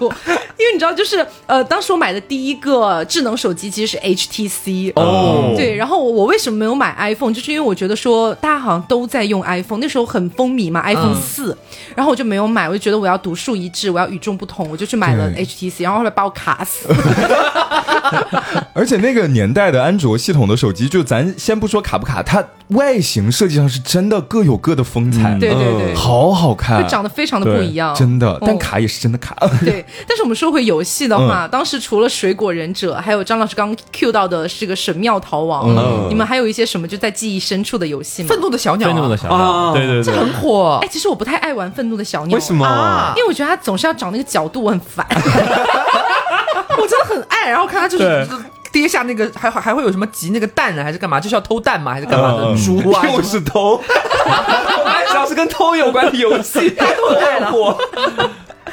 [0.57, 5.53] 因为你知道，就是呃，当时我买的第一个智能手机其实是 HTC 哦。
[5.55, 11.57] 对，然后我我为什么没有买 iPhone，就是因为我觉得说大家好像都在用 iPhone，那时候很风靡嘛，iPhone 四、
[11.95, 16.87] 然后我就没有买，我就觉得我要独树一帜，我要与众不同，我就去买了 HTC，然后后来把我卡死。
[18.73, 26.83] 而且那个年代的安卓系统的手机，就咱先不说卡不卡，它外形设计上是真的各有各的风采，对对对，好好看。
[26.83, 29.35] 就，长得非常的不一样，真的，但哦卡也是真的卡。
[29.63, 38.29] 对，但是我们说回游戏的话，当时除了水果忍者，还有张老师刚 Q 到的是个神庙逃亡，嗯你们还有一些什么就在记忆深处的游戏吗？
[38.29, 40.87] 愤怒的小鸟、啊，愤怒的小啊鸟，对对对，很火哎，。
[40.91, 42.53] 其实我不太爱玩愤怒的小鸟，为什？
[42.53, 42.65] 么？
[42.67, 45.05] 啊因为我觉得它总是要找那个角度，我很烦。
[46.77, 48.27] 我真的很爱，然后看他就是
[48.71, 51.19] 跌下那个，还还还会有什么集那个蛋呢，还是干嘛？
[51.19, 52.43] 就是要偷蛋嘛，还是干嘛的？
[52.45, 57.51] 嗯嗯猪啊， 又是偷， 只要是跟偷有关的游戏， 都爱了。
[57.51, 57.77] 火。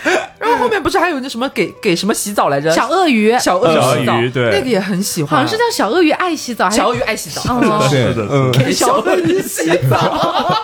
[0.39, 2.71] 然后后面不是还有那什么给给什么洗澡来着？
[2.73, 4.31] 小鳄鱼，小鳄鱼。
[4.31, 4.45] 对。
[4.51, 6.77] 那个也很喜欢，好像是叫小鳄鱼爱洗澡，还是？
[6.79, 7.87] 小鳄鱼爱洗澡，哦。
[7.91, 10.57] 对，嗯， 给小鳄鱼洗澡，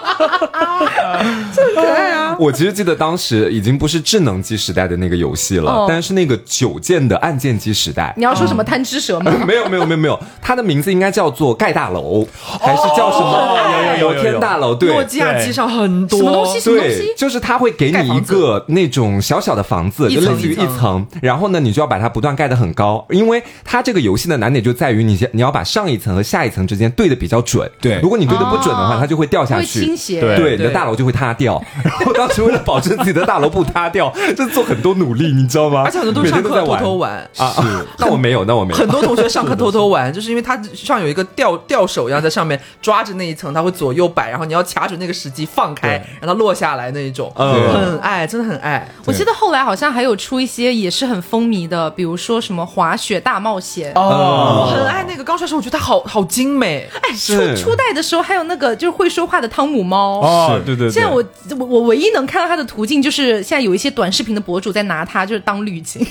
[1.56, 2.36] 这很可爱啊！
[2.38, 8.12] 我其实记得当时已经不是智能机时代的那个游戏了，哦但是那个九键的按键机时代。
[8.16, 9.32] 你要说什么贪吃蛇吗？
[9.46, 14.74] 没有没有没有没有，它的名字应该叫做盖大楼，还是叫什么摩有有有有有天大楼？
[14.74, 16.60] 对，诺基亚机上很多什么东西？
[16.60, 17.12] 什么东对西，？
[17.16, 27.70] 就是它会给你一个那种小小的房子，就类似于一层，然后呢，你就要把它不断盖得很高，因为它这个游戏的难点就在于你先你要把上一层和下一层之间对的比较准。
[27.80, 30.20] 对如果你对的不准的话，哦它就会掉下会去，倾斜。
[30.20, 31.45] 对对，你的大楼就会塌掉。
[31.54, 35.82] 然后 当时为了保证自己的大楼不塌掉，就做很多努力，你知道吗？
[35.84, 37.30] 而且很多都是上课偷每天都在玩偷玩。
[37.38, 37.86] 啊。
[37.98, 38.76] 那我没有，那我没有。
[38.78, 48.88] 很多同学上课偷偷玩，就是因为它上有一个吊吊手一样在上面抓着那一层，它会左右摆，然后你要卡准那个时机放开，让它落下来那一种，嗯很爱，真的很爱。
[49.04, 53.92] 我记得后来好像还有出一些也是很风靡的，比如说什么滑雪大冒险。
[53.94, 56.88] 哦，我很爱那个刚出来时候，我觉得它好好精美。
[57.02, 60.20] 哎，初初代的时候还有那个就是会说话的汤姆猫。
[60.20, 61.22] 哦，对对对，现在我
[61.58, 66.04] 我我唯一能看到它的途径就是现在有一些短视频的博主在拿它就是当滤镜。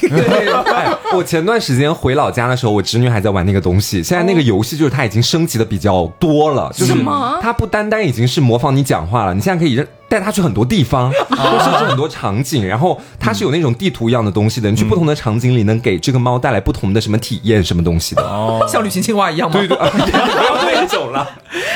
[1.13, 4.01] 我前段时间回老家的时候，我侄女还在玩那个东西。
[4.01, 6.93] 现在那个游戏就是它已经升级的比较多了，就是
[7.41, 12.65] 它不单单已经是模仿你讲话了，你现在可以让带它去很多地方， 或甚至很多场景。
[12.65, 18.21] 然后它是有那种地图一样的东西的，你去不同的场景里能给这个猫带来不同的什么体验，什么东西的。
[18.21, 19.55] 哦，像旅行青蛙一样吗？
[19.57, 21.27] 对对，不要这种了。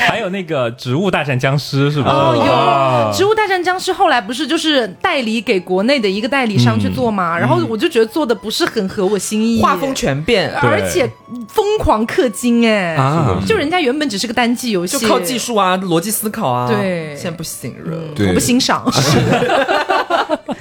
[0.08, 2.14] 还有那个植物大战僵尸，是不是？
[2.14, 11.08] 哦，啊有《植物大战僵尸》后来不是就是代理给国内的一个代理商去做嘛，然后我就觉得做的不是很合我心意，画风全变，而且
[11.48, 16.68] 疯狂氪金哎，啊就人家原本只是个单机游戏，就靠技术啊，逻辑思考啊。
[16.68, 17.96] 对现在不行了。
[18.20, 18.28] 对。
[18.28, 18.84] 我不欣赏。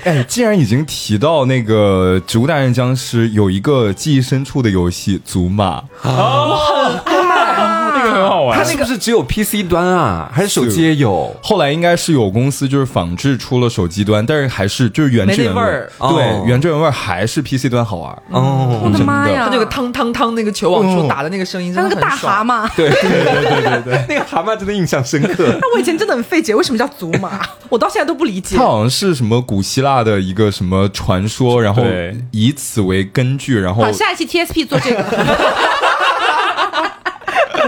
[0.04, 7.18] 哎，既然已经提到那个《植物大战僵尸》，有一个记忆深处的游戏《祖玛》，那个
[8.19, 8.63] 很好玩它。
[8.63, 10.32] 是不是只有 PC 端啊？
[10.34, 11.36] 还是手机也有？
[11.41, 18.12] 后来应该是有公司就是仿制出了手机端，但是还是就是原汁原味儿哦对，原汁原味还是 PC 端好玩。
[18.32, 19.43] 哦我的妈呀！
[19.45, 22.39] 他那个汤汤汤那个球往出打的那个声音，他那个大蛤。
[22.43, 25.58] 蟆，对对对对对对， 那个蛤蟆真的印象深刻。
[25.60, 27.41] 那我以前真的很费解，为什么叫祖玛？
[27.67, 28.63] 我到现在都不理解它。
[28.63, 31.84] 好像是什么古希腊的一个什么传说，然后
[32.32, 35.03] 以此为根据，然后好，下一期 TSP 做这个。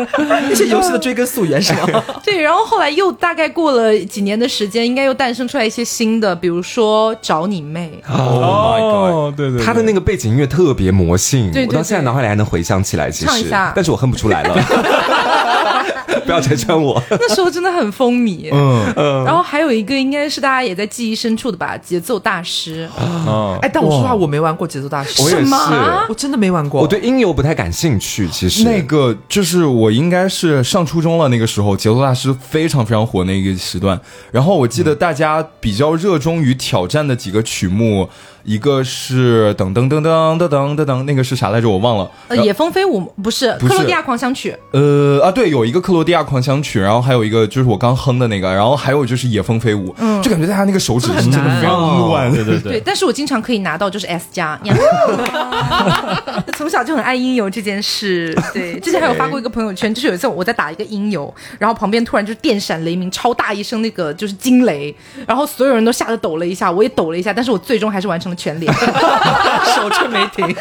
[0.17, 2.03] 那些游戏的追根溯源是吗？
[2.23, 7.91] 对，然后后来又大概过了几年的时间，应该又诞生出来一些新的，比如说找你妹。
[8.09, 9.11] Oh my god！
[9.11, 14.55] 哦，对对对，他的那个背景音乐特别魔性，对对我到现在脑海里还能回想起来，其实唱一下，但是我哼不出来了。
[16.25, 17.01] 不要拆穿我。
[17.09, 18.49] 那时候真的很风靡。
[18.51, 22.89] 嗯，然后还有一个应该是大家也在记忆深处的吧，节奏大师。
[22.97, 26.81] 哦，哎，但我说实话，我没玩过节奏大师，我也什么是，我真的没玩过。
[26.81, 33.99] 我对音游不太感兴趣，其实那个就是我应该是上初中了，那个时候节奏大师非常非常火那个时段。
[34.31, 38.09] 然后我记得大家比较热衷于挑战的几个曲目，
[38.43, 41.69] 一个是噔噔噔噔噔噔噔噔，那个是啥来着？
[41.69, 42.09] 我忘了。
[42.27, 52.31] 呃，野蜂飞舞不是不是克罗地亚狂想曲，呃啊，对，有一个克罗地亚狂想曲，然后还有一个就是我刚哼的那个，然后还有就是野蜂飞舞，就感觉大家那个手指是真的非常乱。
[52.31, 54.75] 对对对，对，但是我经常可以拿到就是 S 加，呀
[56.57, 58.37] 从小就很爱音游这件事。
[58.53, 64.93] 对， 之前还有发过一个朋友圈，就是有一次我在打一个音游，然后旁边突然就是电闪雷鸣，超大一声那个就是惊雷，
[65.27, 68.73] 然后所有人都吓得抖了一下，我也抖了一下，但是我最终还是完成了全脸，
[69.75, 70.55] 手却没停。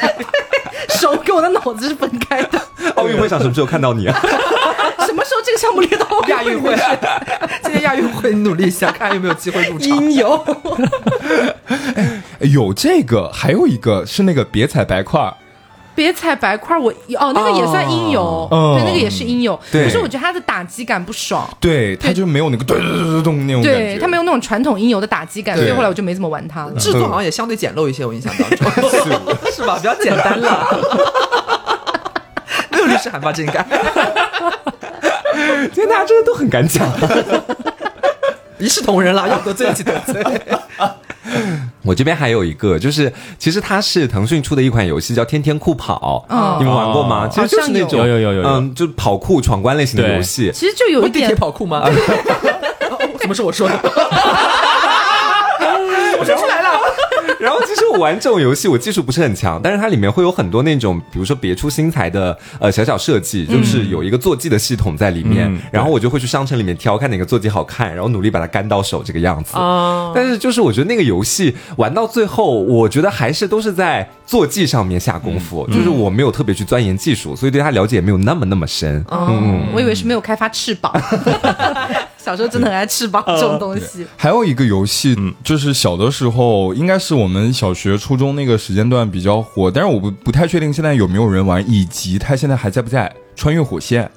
[1.00, 2.60] 手跟我的脑子是分开的。
[2.96, 4.20] 奥运会上什么时候看到你啊？
[5.06, 6.76] 什么时候这个项目列到亚运会
[7.62, 9.88] 今年亚运会努力一下，看有没有机会入场。
[9.88, 10.44] 应有
[11.94, 12.22] 哎。
[12.40, 15.34] 有这个，还有一个是那个别踩白块儿，
[15.94, 19.58] 别踩白块，我哦，那个也算音游，哦对，那个也是音游。
[19.70, 26.72] 可是我觉得它的打击感不爽，对，它就没有那个咚咚咚咚那种感觉，对，它没有那种传统音游的打击感，所以后来我就没怎么玩它了。
[26.74, 28.58] 制作好像也相对简陋一些，我印象当中
[29.52, 29.76] 是吧？
[29.76, 30.66] 比较简单了。
[32.70, 33.32] 没有律师函吧？
[33.32, 33.62] 这应该
[35.72, 36.88] 天哪，这个都很敢讲。
[38.58, 40.22] 一视同仁了，要得罪一起得罪。
[41.82, 47.26] 我这边还有一个，就是其实它是腾讯出的一款游戏，叫《天天酷跑》，嗯你们玩过吗？
[47.30, 50.50] 其实就是那种有有有有有嗯，就跑酷闯关类型的游戏。
[50.52, 51.82] 其实就有一不是地铁点，跑酷吗？
[53.18, 53.78] 怎么是我说的？
[56.18, 56.70] 我说出来了。
[57.38, 69.56] 然后其实我玩这种游戏，我技术不是很强，但是它里面会有很多那种，比如说别出心裁的呃小小设计，就是有一个坐骑的系统在里面，嗯然后我就会去商城里面挑看哪个坐骑好看，然后努力把它干到手这个样子。
[69.56, 79.04] 哦但是就是我觉得那个游戏玩到最后，我觉得还是都是在坐骑上面下功夫，就是我没有特别去钻研技术，所以对它了解也没有那么那么深。
[79.10, 80.92] 嗯，我以为是没有开发翅膀。
[82.30, 84.06] 小时候真的很爱吃包这种东西。
[84.16, 93.12] 还有一个游戏，嗯就是小的时候，应该是我们小学、初中那个时间段比较火，但是我不不太确定现在有没有人玩，以及它现在还在不在？
[93.34, 94.08] 穿越火线，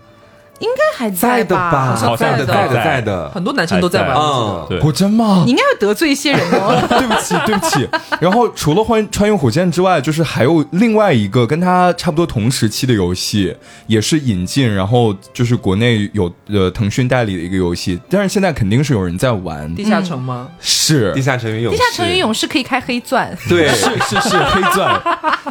[0.60, 1.96] 应该还在的吧？
[1.96, 3.30] 好像在的，在在的，在在的。
[3.32, 4.28] 很多男生都在玩还这个。
[4.28, 5.52] 嗯，对，果真吗你？
[5.52, 6.82] 应该会得罪一些人哦。
[6.88, 7.90] 对不起，对不起。
[8.22, 13.56] 然后除了穿穿越火线之外，就是还有另外一个跟它差不多同时期的游戏，
[13.88, 20.48] 也是引进，然后就是国内有呃腾讯代理的一个游戏，但是现在肯定是有人在玩，地下城吗？
[20.62, 25.02] 是地下城与勇士，地下城与勇士可以开黑钻，对，是是是 黑钻，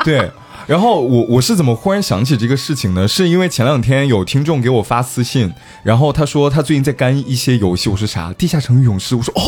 [0.04, 0.30] 对。
[0.66, 3.06] 然后我我是怎么忽然想起这个事情呢？
[3.08, 8.32] 是因为前两天有听众给我发私信，然后他说他最近在干一些游戏，我说啥？
[8.32, 9.42] 地下城与勇士，我说哦，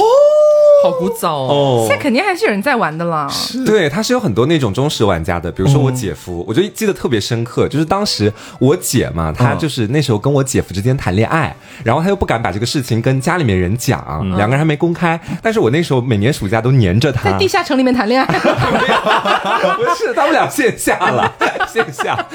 [0.84, 1.48] 好古早哦。
[1.48, 1.86] 哦。
[1.88, 3.26] 现在肯定还是有人在玩的啦。
[3.64, 14.04] 对，他是有很多那种忠实玩家的，比如说我姐夫，我就记得特别深刻，就是当时我姐嘛，她就是那时候跟我姐夫之间谈恋爱，然后她又不敢把这个事情跟家里面人讲，
[14.36, 21.32] 两个人还没公开，但是我那时候每年暑假都黏着他在，地下城里面谈恋爱， 不是，他们俩线下了，
[21.66, 22.26] 线下。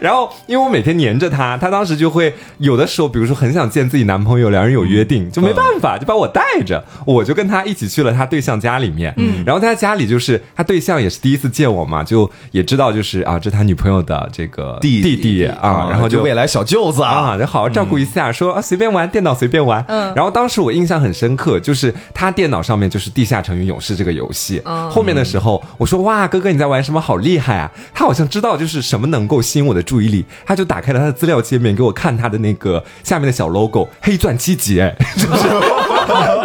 [0.00, 9.14] 然后，因为我每天黏着他，他当时就会有的时候，比如说很想见自己男朋友，两人有约定，就没办法，就把我带着，我就跟他一起去了他对象家里面。
[9.16, 19.84] 嗯，然后他家里就是他对象也是第一次见我嘛，就也知道就是啊，这是他女朋友的这个弟弟弟啊，然后就未来小舅子啊，啊，就好好照顾一下，说啊随便玩，电脑随便玩。
[19.88, 24.60] 嗯，然后当时我印象很深刻，就是他电脑上面就是《地下城与勇士》这个游戏。
[24.64, 27.00] 嗯后面的时候我说哇，哥哥你在玩什么？
[27.04, 27.70] 好厉害啊！
[27.92, 35.48] 他好像知道就是什么能够吸引我的注意力，他就打开了他的资料界面给我看他的那个下面的小 logo，黑钻七级，哎， 就是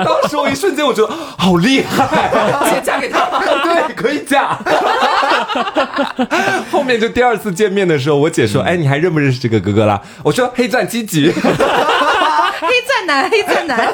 [0.03, 2.31] 当时我一瞬间我觉得好厉害，
[2.69, 3.25] 先嫁给他。
[3.63, 4.57] 对，可以嫁。
[6.71, 11.33] 后面就第二次见面的时候，我姐说：“哎，你还认不认识这个哥哥啦？”我说：“黑钻积极。
[12.59, 13.93] 黑钻男，黑钻男。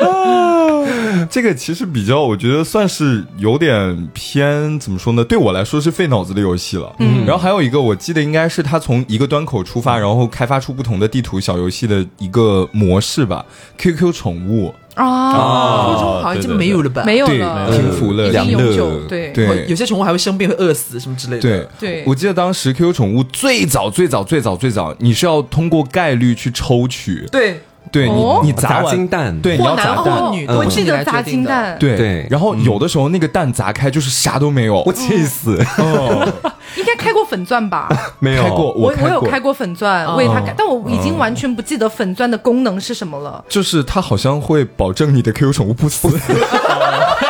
[1.30, 5.24] 这个其实比较，我觉得算是有点偏，怎么说呢？
[5.24, 6.92] 对我来说是费脑子的游戏了。
[6.98, 13.44] 嗯，然后还有一个，我记得应该是它从一个端口出发，然后开发出不同的地图小游戏的一个模式吧。
[13.78, 17.04] QQ 宠物，哦，初中好像已经没有了吧？
[17.04, 21.42] 没有了，听福乐已经良久，对对有些宠物还会生病、会饿死什么之类的。
[21.42, 27.60] 对对我记得当时 QQ 宠物最早最早最早最早，你是要通过概率去抽取，对，
[27.92, 28.40] 对你、哦。
[28.42, 29.38] 你砸砸金蛋。
[29.40, 30.56] 对，你或男要砸蛋，或女，嗯。
[30.56, 31.20] 我记得砸。
[31.20, 32.26] 金蛋，对对。
[32.30, 36.26] 然后有的时候那个蛋砸开就是啥都没有，我气死，哦，
[36.76, 37.88] 应该开过粉钻吧？
[38.18, 38.42] 没有。
[38.42, 39.50] 开过，我开过有开过。
[39.50, 46.08] 粉钻，为它开，但我已经完全不记得粉钻的功能是什么了，就是它好像会保证你的 QQ 宠物不死，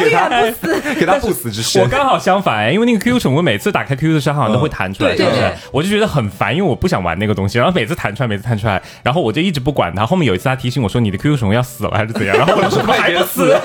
[0.00, 0.80] 永远不死。
[0.98, 1.82] 给他不死之身。
[1.82, 5.54] 我刚好相反，因为那个 QQ 宠物每次打开 QQ 的时候，它好像都会弹出来，是不是对对对？
[5.72, 10.06] 我就觉得很烦，因为我不想玩那个东西，然后每次弹出来，每次弹出来，然后我就一直不管它。
[10.06, 13.56] 后面有一次他提醒我说你的 QQ 宠物要死了还是怎样，然后我就说 快点死。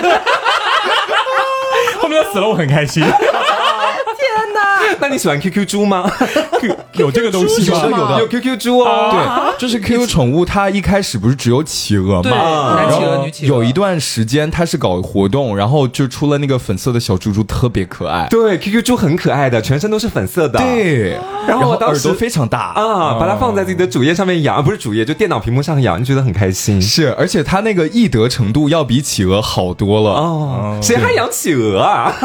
[2.02, 3.04] 后面它死了，我很开心。
[5.04, 6.10] 那你喜欢 QQ 猪吗？
[6.96, 7.82] 有这个东西吗？
[7.84, 9.10] 有的有 QQ 猪哦。
[9.12, 12.76] 对，就是 QQ 宠物，它一开始不是只有企鹅对，吗？
[12.78, 13.58] 男企鹅、然后女企鹅。
[13.58, 18.28] 有一段时间它是搞活动，然后就出了那个粉色的小猪猪，特别可爱。
[18.30, 26.82] 对，QQ 猪很可爱的，全身都是粉色的。，对，然后我当时耳朵非常大啊，把它放在自己的主页上面养，啊不是主页，就电脑屏幕上养，就觉得很开心。
[26.82, 30.12] 是，而且它那个易得程度要比企鹅好多了。
[30.12, 32.14] 哦，谁还养企鹅啊？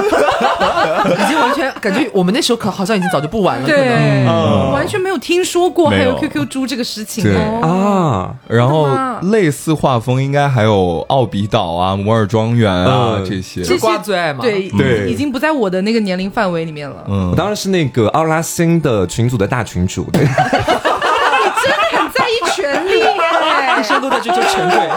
[1.09, 3.85] 已经完全感觉觉我们那时候可好像已经早就不玩了，可能。
[3.85, 7.61] 对，嗯完全没有听说过还有 QQ 猪这个事情对哦。
[7.63, 8.89] 啊，然后
[9.31, 13.63] 类似画风应该还有奥比岛啊、摩尔庄园啊、嗯这些。
[13.63, 17.05] 这些瓜最爱嘛对对已经不在我的那个年龄范围里面了。
[17.09, 23.15] 嗯我，当然是那个奥拉星的群组的大群主，对， 你真的很在意权利耶
[23.81, 23.83] 一！
[23.83, 24.91] 生都在追求成对。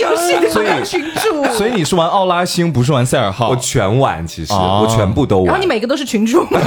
[0.00, 3.50] 游戏的所以群主，所以你是玩奥拉星，不是玩塞尔号？
[3.50, 5.46] 我全玩，其实哦我全部都玩。
[5.46, 6.60] 然后你每个都是群主吗？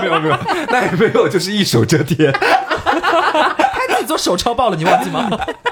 [0.00, 2.32] 没有没有没有，那也没有，就是一手遮天。
[4.04, 5.28] 做手抄报了，你忘记吗？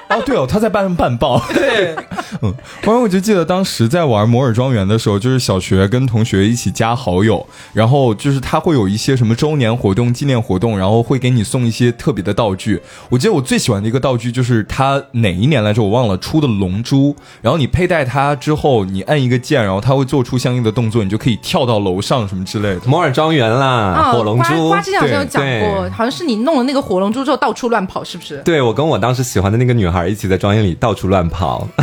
[0.08, 1.40] 哦， 对哦，他在办办报。
[1.52, 1.94] 对，
[2.42, 2.52] 嗯，
[2.82, 12.80] 反正我就记得当时在玩摩尔庄园的时候，就是小学跟同学一起加好友，然后就是他会有一些什么周年活动、纪念活动，然后会给你送一些特别的道具。
[13.08, 22.80] 我记得我最喜欢的一个道具就是他哪一年来着我忘了出的龙珠，然后你佩戴它之后，你按一个键，然后它会做出相应的动作，你就可以跳到楼上什么之类的。
[22.86, 28.21] 摩尔庄园啦，啊，火龙珠花，之前好像有讲过，好像是你弄了那个火龙珠之后到处乱跑，是不是？
[28.44, 31.66] 对我跟我当时喜欢的那个女孩一起在庄园里到处乱跑。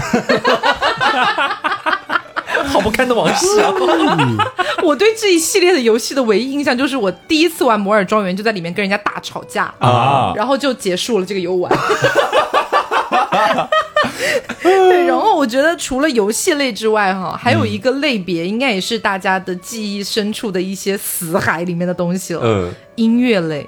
[2.69, 3.73] 好不堪的往事啊！
[4.83, 11.71] 我对这一系列的游戏的唯一印象就是我第一次玩摩尔庄园就在里面跟人家大吵架啊然后就结束了这个游玩。
[14.61, 22.41] 对，然后我觉得除了游戏类之外，哈，还有一个类别，应该也是大家的记忆深处的一些死海里面的东西了。
[22.43, 23.67] 嗯，音乐类，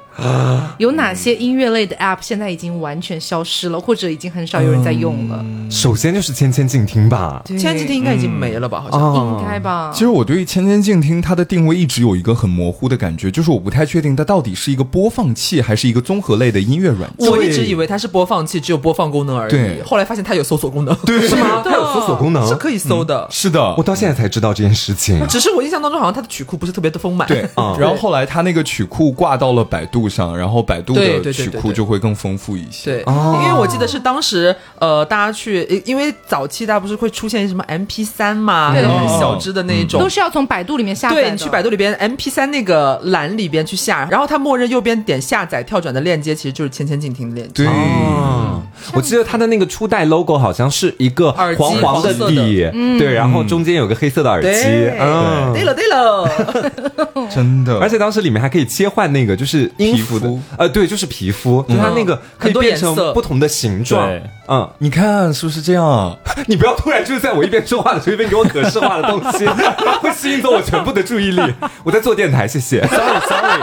[0.78, 5.44] 有哪些音乐类的 App 现在已经完全消失了，或者已经很少有人在用了？
[5.70, 7.42] 首先就是千千静听吧。
[7.46, 8.82] 千千静听应该已经没了吧？
[8.82, 9.02] 好像。
[9.02, 10.00] 哦应该吧其？
[10.00, 17.30] 实我对于千千静听它的定位一直有一个很模糊的感觉，就是我不太确定它到底是一个播放器还是一个综合类的音乐软件。
[17.32, 19.52] 我一直以为它是播放器，只有播放功能而已。
[19.52, 21.62] 对后来发现它有搜索功能， 对 是吗？
[21.64, 23.26] 它有搜索功能是，可以搜的。
[23.32, 25.20] 是的我，到现在才知道这件事情。
[25.30, 27.28] 只是我印象当中，好像它的曲库不是特别的丰满。
[27.28, 32.92] 对，嗯然后后来它那个曲库挂到了百度上，然后百度的曲库就会更丰富一些。
[32.92, 33.40] 对，哦。
[33.44, 38.82] 因为我记得是当时呃，大家去，因因为早期大家不是会出现什么 MP 三嘛，对。
[38.82, 40.10] 那种很小只的那一种都。
[40.10, 41.22] 是要从百度里面下载。
[41.22, 47.64] 对你去百度里边 MP 三那个栏里边去下，然后它默认右边点下载跳转的链接，其实就是千千静听的链接。
[47.64, 48.64] 对，哦，
[48.94, 52.32] 我记得它的那个初代 logo 好像是一个耳机黄黄的黄色的。
[52.32, 52.68] 底，
[52.98, 56.28] 对，然后中间有个黑色的耳机，对了对了，
[57.30, 64.10] 真的， 而且当时里面还可以切换那个就是皮肤的呃，对，就是皮肤，就它那个可以变成不同的形状。
[64.48, 66.18] 嗯，你看是不是这样？
[66.48, 69.46] 你不要突然就是在我一边说话的时候一边给我可视化的东西，
[70.02, 71.42] 会 吸引走我全部的注意力。
[71.84, 72.82] 我在做电台，谢谢。
[72.88, 73.62] Sorry Sorry，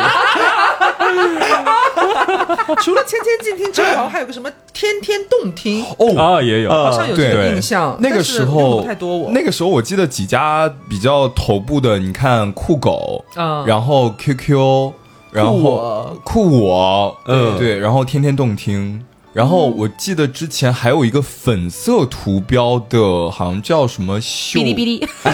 [2.82, 6.16] 除了千千静听之外，好像还有个什么天天动听，哦。
[6.16, 7.96] 啊，也有，好像有这个印象。
[8.00, 14.92] 那个时候不太多我，那个时候我记得几家比较头部的，你看酷狗，嗯然后 QQ，
[15.30, 19.04] 然后酷我酷我，嗯对，然后天天动听。
[19.32, 25.08] 然后我记得之前还有一个粉色图标的，好像叫什么秀，哔哩哔哩，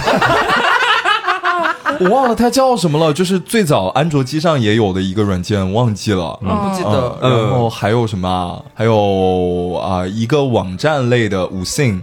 [2.01, 6.39] 我忘了它叫什么了，就是最早安卓机上也有的一个软件，忘记了。
[6.43, 7.19] 嗯不记得。
[7.23, 8.61] 嗯然后还有什么啊？
[8.75, 12.03] 还有啊、一个网站类的五信，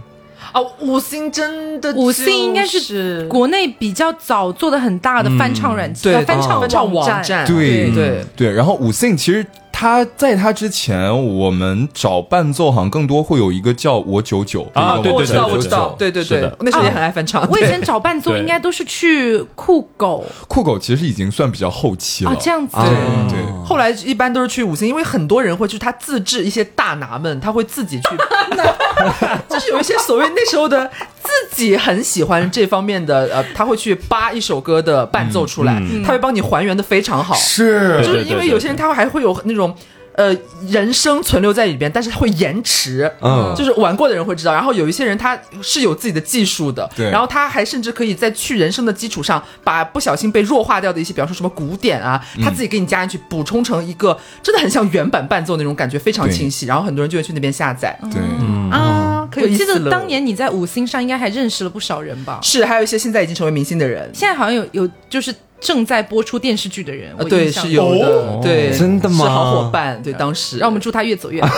[0.52, 8.24] 啊，五星真的五星应该是国内比较早做的很大的翻唱软件，翻唱翻唱网网站，对对。
[8.36, 8.52] 对。
[8.52, 17.48] 然后五星其实它在它之前，我们找伴奏好像更多会有一个叫我九九啊对我知道，对我知道，对对对，那时候也很爱翻唱。
[17.50, 22.30] 我以前找伴奏应该都是去酷狗酷狗其实已经算比较后期了。
[22.30, 22.76] 啊，这样子。
[22.76, 22.90] 对
[23.30, 28.08] 对后来一般都是去五星，因为很多人会去他自制一些大拿们，他会自己去，
[29.48, 30.90] 就是有一些所谓那时候的
[31.22, 37.34] 自己很喜欢这方面的，呃，他会去扒一首歌的伴奏出来，他会帮你还原的非常好。
[37.34, 39.74] 是就是因为有些人他还会有那种。
[40.14, 40.36] 呃，
[40.68, 43.54] 人生存留在里边，但是会延迟，嗯。
[43.56, 44.52] 就是玩过的人会知道。
[44.52, 47.10] 然后有一些人他是有自己的技术的，对。
[47.10, 56.66] 然后他还甚至可以在去人声的基础上，把不小心被弱化掉的一些，比方说什么古典啊，他自己给你加进去，补充成一个真的很像原版伴奏那种感觉，非常清晰。
[56.66, 58.20] 然后很多人就会去那边下载、对，
[58.70, 59.84] 啊，可有我记意思了。
[59.84, 62.38] 得当年你在五星上应该还认识了不少人吧？
[62.42, 69.24] 是还有一些现在已经成为明星的人，现在好像有有就是正在播出电视剧的人，对，印象是有的，哦对，真的吗？
[69.24, 70.58] 是好伙伴，对，当时。
[70.58, 71.48] 让我们祝他越走越好。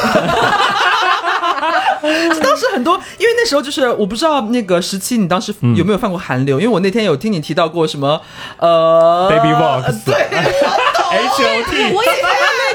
[2.43, 8.21] 当时很多，因为那时候就是我不知道那个时期你当时有没有犯过韩流，因为我那天有听你提到过什么
[8.59, 12.11] 呃 Baby Box 对， H O T，我也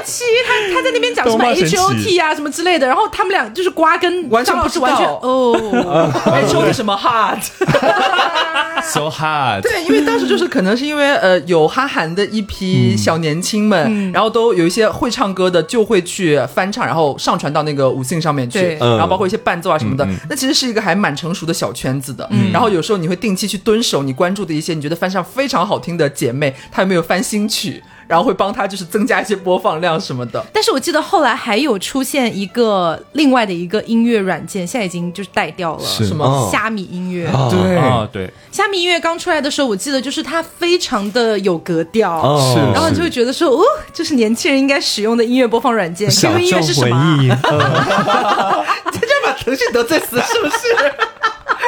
[0.00, 1.76] 那奇，他他在那边讲什么 H 奇。
[1.76, 9.62] O T 啊什么之类的，然后他们俩就是瓜跟完全不知张老师完全道哦，，H O T 什么 hard？so hard。
[9.62, 22.28] 对，因为当时就是可能是因为呃有哈韩的一批小年轻们，然后都有一些会唱歌的就会去翻唱，然后上传到那个五信上面去然后包括一些伴奏啊什么的，那其实是一个还蛮成熟的小圈子的。
[22.52, 30.44] 然后有时候你会定期去蹲守你关注的一些你觉得翻唱非常好听的姐妹，她有没有翻新曲，然后会帮他就是增加一些播放量什么的。
[30.52, 36.24] 但是我记得后来还有出现一个另外的一个音乐软件，现在已经就是带掉了，是什么？
[36.24, 37.30] 哦虾米音乐。
[37.48, 46.10] 对啊，对，虾米音乐刚出来的时候，我记得就是它非常的有格调，哦是然后你就会觉得说，哦，就是年轻人应该使用的音乐播放软件。
[46.10, 47.16] 小 QQ 音乐是什么啊？
[47.22, 47.28] 艺，
[48.90, 50.92] 这就把腾讯得罪死是不是？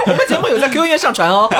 [0.07, 1.49] 我们节目有在 QQ 音乐上传哦。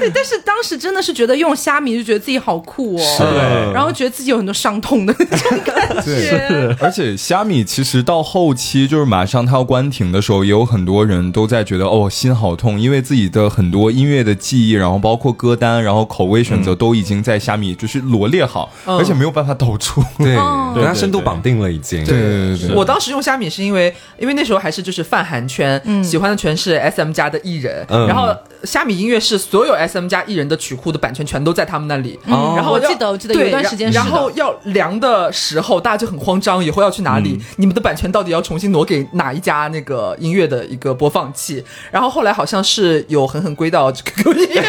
[0.00, 6.76] 对，但是当时真的是觉得用虾米就觉得自己好酷哦，是然后觉得自己有很多伤痛的那种感觉。
[6.80, 18.96] 而且虾米其实到后期就是马上它要关停的时候，也有很多人都在觉得哦心好痛，因为自己的很多音乐的记忆，然后包括歌单，然后口味选择都已经在虾米就是罗列好，嗯。
[18.96, 20.02] 而且没有办法导出。
[20.18, 22.04] 对，哦跟他深度绑定了已经。
[22.04, 22.68] 对对对。
[22.68, 28.06] 对，我当时用虾米是因为，因为那时候还是就是泛韩圈，喜欢的全是 S M 家的艺人，嗯。
[28.06, 28.34] 然后
[28.64, 32.54] 虾米音乐是所有 S M 家艺人的曲库的版权全都在他们那里，哦。
[32.56, 34.04] 然后要我记得我记得对有一段时间是的。
[34.04, 37.40] 然后要量的时候，大家就很慌张，以后要去哪里？
[37.56, 41.64] 你们的版权到底要重新挪给哪一家那个音乐的一个播放器？
[41.90, 44.62] 然后后来好像是有狠狠归到 QQ 音乐，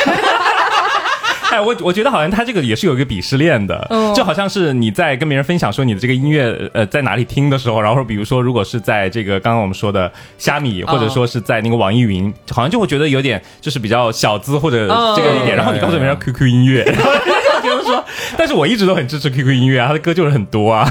[1.54, 18.04] 哎，我我觉得好像他这个也是有一个鄙视链的，嗯就好像是你在跟别人分享说你的这个音乐呃在哪里听的时候，然后比如说如果是在这个刚刚我们说的虾米，或者说是在那个网易云，好像就会觉得有点就是比较小资或者这个一点，嗯然后你告诉别人 QQ 音乐，然后人家就觉得说，
[18.36, 20.89] 但是我一直都很支持 QQ 音乐啊，他的歌就是很多啊，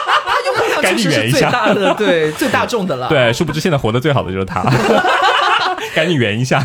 [0.80, 1.50] 赶紧圆一下。
[1.50, 3.08] 大的，对最大众的了。
[3.08, 4.62] 对，殊不知现在活得最好的就是他，
[5.94, 6.60] 赶紧圆一下，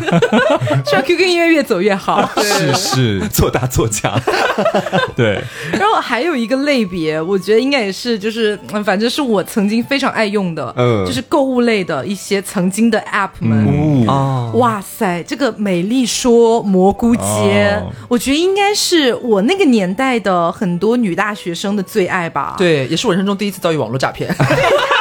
[0.84, 2.28] 希望 QQ 音乐越走越好。
[2.42, 4.20] 是是，做大做强，
[5.16, 11.06] 对，然后还有一个类别，我觉得应该也是，就是嗯反正是我曾经非常爱用的，嗯。
[11.06, 14.04] 就是购物类的一些曾经的 App 们。
[14.06, 17.90] 哦，哇塞，这个美丽说蘑菇街，哦。
[18.08, 24.34] 我觉得应该是我那个年代的很多女大学生的最爱吧。，对，也是我人生中第一次遭遇网络诈骗。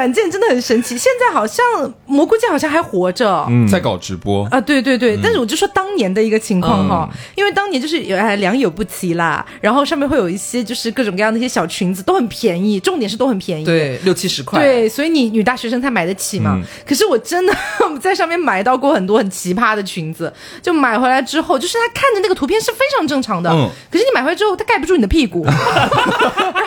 [0.00, 1.62] 软件真的很神奇，现在好像
[2.06, 3.44] 蘑菇街好像还活着。
[3.50, 4.46] 嗯，在搞直播。
[4.46, 13.64] 啊，对对对，但是我就说当年的一个情况哈，嗯因为当年就是有哎良莠不齐啦，然后上面会有一些就是各种各样的一些小裙子，都很便宜，重点是都很便宜。
[13.66, 14.58] 对，六七十块。
[14.58, 16.54] 对，所以你女大学生才买得起嘛。
[16.56, 17.54] 嗯可是我真的
[18.00, 20.32] 在上面买到过很多很奇葩的裙子，
[20.62, 25.44] 就买回来之后，就是他看着那个图片是非常正常的，嗯可是你买回来之后，它盖不住你的屁股。
[25.50, 25.54] 然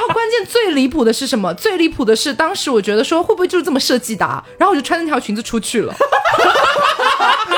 [0.01, 1.51] 后关键最离谱的是什么？
[1.55, 4.43] 最离谱的是，当时我觉得说会不会就是这么设计的、啊？
[4.59, 5.93] 然后我就穿那条裙子出去了。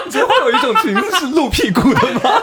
[0.10, 2.42] 就会有一种裙子是露屁股的吗？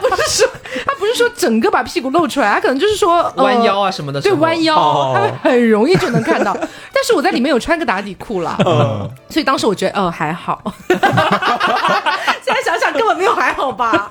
[0.00, 0.48] 不是说
[0.86, 4.20] 他不是说整个把屁股露出来，他可能就是说、呃弯腰啊什么的。
[4.20, 6.56] 对，弯腰，哦他会很容易就能看到。
[6.92, 8.56] 但是我在里面有穿个打底裤啦，
[9.28, 10.60] 所以当时我觉得，呃，还好。
[10.88, 14.08] 现在想想根本没有还好吧？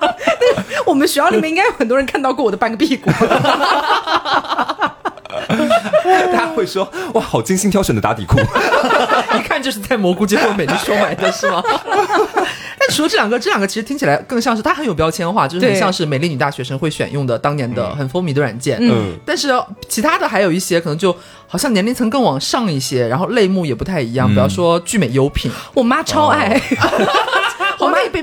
[0.86, 3.10] 我们学校里面应该有很多人看到过我的半个屁股。
[6.32, 8.38] 大家会说哇，好精心挑选的打底裤。
[9.36, 11.62] 一看就是在蘑菇街或美丽说买的是吗？
[12.76, 18.78] 但除了这两个，这两个其实听起来更像是它很有标签化，就是很像是美丽女大学生会选用的当年的很风靡的软件。
[18.80, 19.48] 嗯，但是
[19.88, 21.14] 其他的还有一些可能就
[21.46, 27.43] 好像年龄层更往上一些，然后类目也不太一样，比方说聚美优品，我妈超爱，我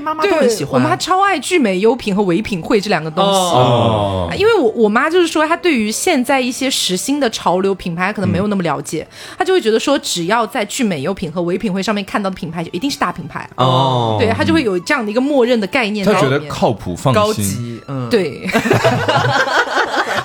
[0.00, 0.80] 妈妈都很喜欢。
[0.80, 3.30] 我妈超爱聚美优品和唯品会这两个东西。
[3.30, 13.48] 哦，因为我我妈就是说，她对于现在一些时兴的潮流品牌可能没有那么了解，她就会觉得说，只要在聚美优品和唯品会上面看到的品牌，就一定是大品牌。
[13.56, 16.40] 哦，对，她就会有这样的一个默认的概念在他里面。
[16.40, 17.44] 觉得靠谱放高心。
[17.44, 18.48] 级，嗯，，对，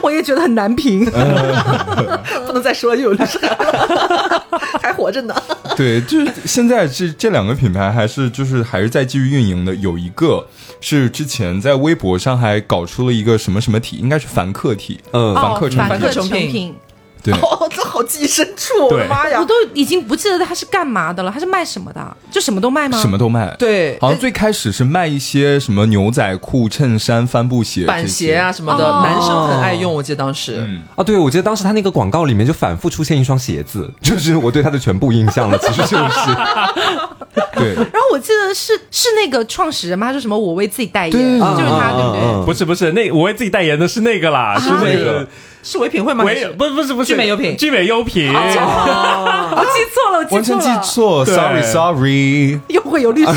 [0.08, 1.03] 我也觉得很难评。
[2.47, 3.18] 不能再说又有
[4.82, 5.36] 还活着呢。
[5.76, 10.47] 对，就是现在这这两个品牌还是就是还是在继续运营的，有一个
[10.80, 15.36] 是之前在微博上还搞出了一个什么什么体，应该是凡客体，嗯。
[15.36, 15.86] 凡客成品。
[15.86, 16.32] 哦凡客成品。
[16.32, 16.76] 成品，
[17.24, 19.45] 对， 哦，这好记忆深处，我的妈呀我！
[19.45, 22.18] 都已经不记得他是干嘛的了，他是卖什么的？
[22.32, 22.97] 就什么都卖吗？
[23.01, 23.55] 什么都卖。
[23.57, 30.57] 对，好像最开始是卖一些什么牛仔裤、衬衫、帆布鞋、板鞋啊，什么的，哦男生很爱用，我记得当时。
[30.59, 35.97] 嗯，啊，对，我记得当时他那个广告里面就反复出现一双鞋子，就是我对他的全部印象了，其实就是。
[37.53, 40.11] 对，然后我记得是是那个创始人吗？
[40.11, 42.22] 说什么我为自己代言，对就是他，对不对？
[42.22, 45.28] 嗯不是不是，那我为自己代言的是那个啦，是那个
[45.70, 46.24] 是唯品会吗？
[46.24, 48.34] 还唯是不不是不是聚美优品聚美优品。
[48.34, 52.57] 我记错了，我记完全错了，记错，sorry sorry。
[52.70, 53.32] 又会有律师，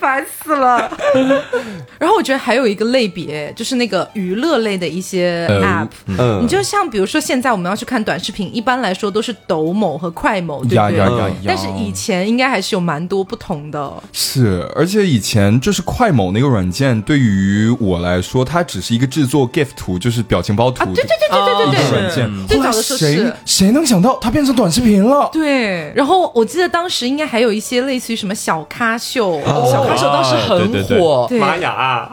[0.00, 0.90] 烦死了。
[1.98, 5.88] 然后我觉得还有一个类别，就是那个娱乐类的一些呃 app。
[6.06, 10.76] 嗯你就像比如说，现在我们要去看短视频，一般来说都是抖某和快某，对不对？
[10.76, 11.34] 呀呀呀呀！
[11.46, 13.92] 但是以前应该还是有蛮多不同的。
[14.12, 22.46] 是，而且以前就是快某那个软件，对于我来说，它只是一个制作 GIF 图，就是表情包图的对对对对对对对软件。
[22.48, 25.28] 最早的时候是谁谁能想到它变成短视频了？
[25.32, 29.40] 对，然后我记得当时应该还有一些类似于什么小咖秀，
[29.70, 31.00] 小咖秀当时很对对对。
[31.00, 31.38] 火，对。
[31.38, 31.70] 玛雅。
[31.80, 32.08] 啊，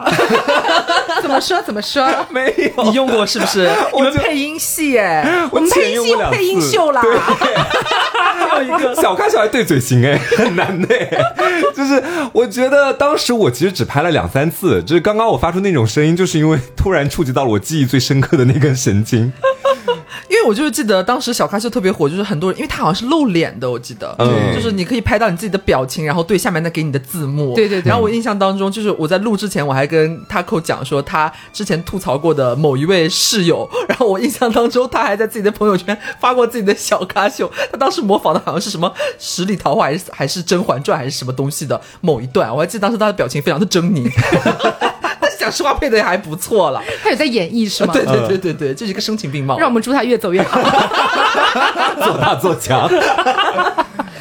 [1.20, 2.08] 怎么说怎么说？
[2.30, 3.68] 没有，你用过是不是？
[3.92, 7.02] 我们配音系哎，我们配音系配音秀啦，
[8.50, 8.94] 还有一个。
[8.94, 11.08] 小咖小孩对嘴型哎，很难的哎。
[11.74, 12.02] 就是
[12.32, 19.32] 我觉得当时我其实只拍了两三次，就是刚刚我发出那种声音，就是因为突然触及到了我记忆最深刻的那根神经。
[20.28, 24.54] 因为我就是记得当时小咖秀特别火，就是很多人，因为他好像是露脸的，我记得，嗯。
[24.54, 27.80] 就是你可以拍到你自己的表情，然后对下面再给你的字幕，对对。
[27.80, 44.10] 对然后我印象当中，就是我在录之前，我还跟 Taco 讲说他之前吐槽过的某一位室友，然后我印象当中他还在自己的朋友圈发过自己的小咖秀，他当时模仿的好像是什么十里桃花还是还是甄嬛传还是什么东西的某一段，我还记得当时他的表情非常的狰狞。
[45.38, 46.82] 讲实话，配的也还不错了。
[47.02, 47.92] 他有在演绎是吗？
[47.92, 49.58] 对对对对对，这是一个声情并茂。
[49.58, 50.60] 让我们祝他越走越好。
[52.02, 52.88] 做大做强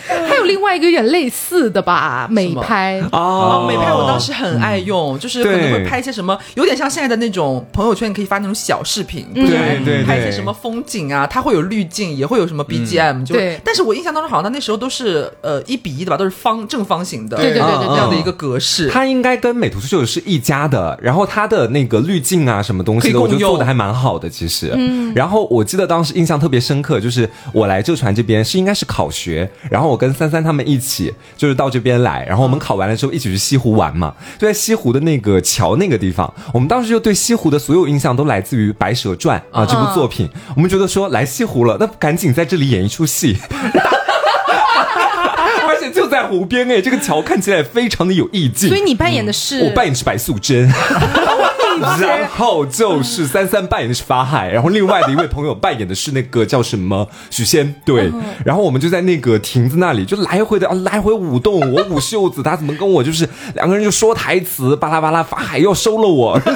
[0.27, 3.01] 还有另外一个有点类似的吧，美拍。
[3.11, 9.57] 哦，啊美拍我当时很爱用，就是可能会拍一些什么，有点像现在的那种朋友圈，你可以发那种小视频，嗯不是？
[9.57, 10.03] 对对对。
[10.03, 13.59] 拍一些什么风景啊，它会有滤镜，也会有什么 BGM，、就对。
[13.63, 18.89] 但是我印象当中好像它那时候都是呃一比一的吧，都是方正方形的，对对对这样的一个格式。
[18.89, 24.71] 它应该跟美图秀秀是一家的，然后它的那个滤镜啊，什么东西的，我可以共用觉得做的还蛮好的，其实。
[24.75, 25.13] 嗯。
[25.15, 43.35] 然后我记得当时印象特别深刻，就是我来浙传这边是应该是考学，然后我跟三三他们一起就是到这边来，然后我们考完了之后一起去西湖玩嘛，就在西湖的那个桥那个地方，我们当时就对西湖的所有印象都来自于《白蛇传》啊这部作品，我们觉得说来西湖了，那赶紧在这里演一出戏。
[45.67, 48.69] 而且就在湖边哎，这个桥看起来非常的有意境。
[48.69, 49.11] 所以你扮。
[49.11, 50.71] 演的是我扮演的是白素贞，
[51.99, 58.11] 然后就是三三扮演的是法海，然后另外的一位朋友扮演的是那个叫什么许仙，对，
[58.45, 66.39] 然后我们就在那个亭子那里就来回的啊来回舞动，我舞袖子，他怎么跟我就是两个人就说台词，巴拉巴拉，法海要收了我，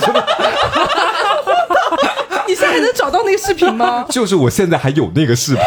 [2.48, 4.06] 你现在还能找到那个视频吗？
[4.12, 5.64] 就是我现在还有那个视频。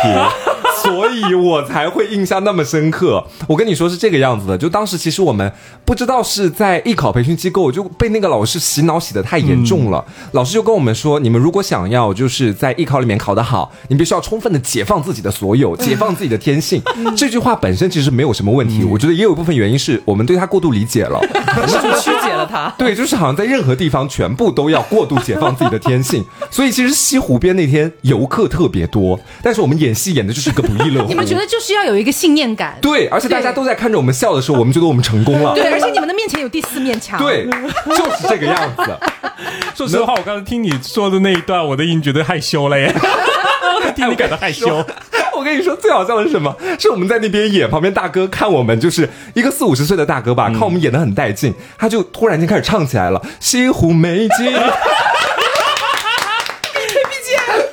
[1.20, 3.24] 所以我才会印象那么深刻。
[3.46, 5.52] 我跟你说是这个样子的，就当时其实我们
[5.84, 10.04] 不知道是在艺考培训机构就被那个老师洗脑洗的太严重了。
[10.32, 16.82] 老师就跟我们说，你们如果想要就是在艺考里面考得好，你必须要充分的解放自己的所有，解放自己的天性。
[17.16, 21.20] 这句话本身其实没有什么问题，我觉得也有一部分原因是我们对他过度理解了。
[21.68, 22.74] 是曲解了他？
[22.76, 31.08] 对，就是好像在任何地方全部都要过度解放自己的天性，所以其实西湖边那天游客特别多，但是我们演戏演的就是一个不亦乐乎。
[31.08, 32.76] 你们觉得就是要有一个信念感。
[32.80, 35.54] 对，而且大家都在看着我们笑的时候，我们觉得我们成功了。
[35.54, 37.18] 对，而且你们的面前有第四面墙。
[37.18, 38.96] 对，就是这个样子。
[39.74, 44.84] 说实话，我刚才听你说的那一段，我都已经觉得害羞了耶， 我都替你感到害羞。
[45.36, 46.54] 我跟你说，最好笑的是什么？
[46.78, 54.28] 是我们在那边演，旁边大哥看我们，就是一个四五十岁的大哥吧，看我们演的很带劲，他就突然间开始唱起来了，《西湖美景》。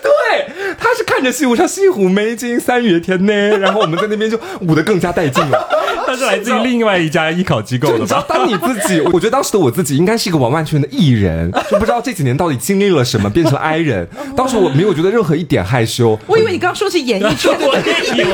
[0.01, 5.67] 对，他是看着西湖上西湖美景三月天呢， 然后我们在那边就舞得更加带劲了。
[6.07, 8.25] 他是来自于另外一家艺考机构的就你知道，吧？
[8.27, 14.09] 当你自己，我觉得当时的我自己应该是一个完完全全的艺人，就不知道这几年到底经历了什么，变成了 I 人。
[14.35, 17.83] 当时我没有觉得任何一点害羞，我以为你刚刚说的是演艺圈的我也
[18.15, 18.33] 以为，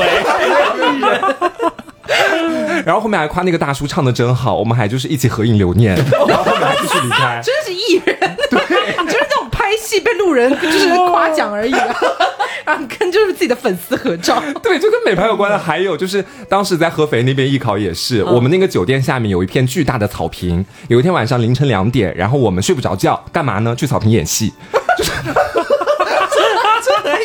[2.86, 5.94] 然后后面还夸那个大叔唱的真好，我们还就是一起合影留念，
[6.26, 7.42] 然后后面还继续离开。
[7.44, 8.37] 真是艺人。
[9.88, 11.96] 对，你就是那种拍戏被路人 就是夸奖而已啊，
[12.64, 14.42] 然 后跟就是自己的粉丝合照。
[14.62, 23.74] 对，就跟美拍有关的，还有就是当时在合肥那边艺考也是，我们那个酒店下面有一片巨大的草坪，有一天晚上凌晨两点，然后我们睡不着觉，干嘛呢？
[23.74, 24.52] 去草坪演戏。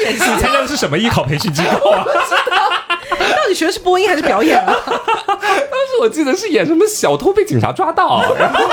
[0.05, 2.05] 你参加的是什么艺考培训机构啊？
[2.05, 4.76] 到底学的是播音还是表演啊？
[4.86, 8.66] 当时我记得是演什么小偷被警察抓到，然后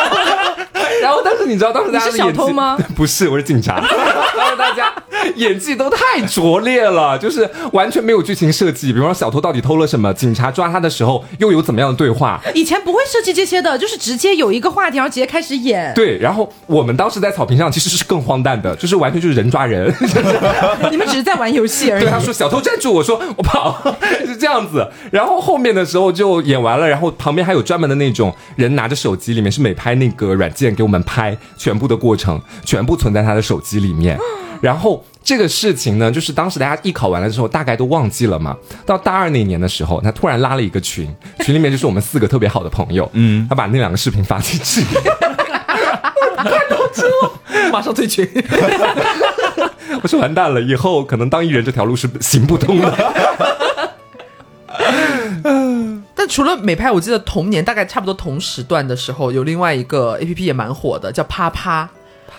[1.00, 2.76] 然后但是你知道当时大家的你是小偷吗？
[2.96, 3.80] 不是，我是警察。
[4.36, 4.92] 当时大家
[5.36, 8.92] 演技都太拙劣了，就是完全没有剧情设计。
[8.92, 12.40] 比方说小偷到底偷了什么，警察抓他的时候又有怎么样的对话？
[12.54, 15.92] 以前不会设计这些的，就是直接有一个话题，然后直接开始演。
[15.94, 19.92] 对，然后我们当时在草坪上其实是更荒诞的，就是完全就是人抓人。
[20.90, 22.10] 你们只是在玩游戏而已对，。
[22.10, 23.96] 他说小偷站住，我说我跑，
[24.26, 24.86] 是这样子。
[25.10, 34.18] 然后后面的时候就演完了，然后旁边还有专门的那种人拿着手机，里面是美拍那个软件给我们拍全部的过程，全部存在他的手机里面。
[34.60, 38.56] 然后这个事情呢，就是当时大家艺考完了之后，大概都忘记了嘛。
[38.84, 41.08] 到大二那年的时候，他突然拉了一个群，
[41.44, 44.82] 群里面就是我们四个特别好的朋友，嗯，他把那两个视频发进去，
[47.70, 48.28] 马上退群。
[50.02, 53.14] 我说完蛋了，以后可能当艺人这条路是行不通的。
[56.14, 61.88] 但除了美拍，我记得同年大概差不多同时段的时候，有另外一个 A P P 也蛮火的，叫啪啪。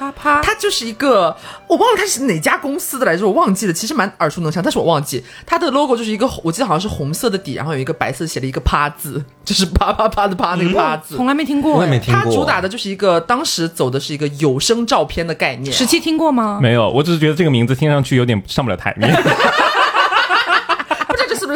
[0.01, 1.35] 啪啪，它就是一个，
[1.67, 11.15] 我忘了它是哪家公司的来着，我忘记了，其实蛮耳熟能详，但是我忘记它的 logo 就是一个，我记得好像是红色的底，然后有一个白色写了一个啪字，就是 啪啪啪的啪那个啪字。
[11.15, 11.73] 从来没听过。
[11.73, 12.23] 我也没听过。
[12.23, 16.59] 它主打的就是一个当时走的是一个有声照片的概念，十七听过吗？
[16.61, 19.11] 没有，我只是觉得这个名字听上去有点上不了台面。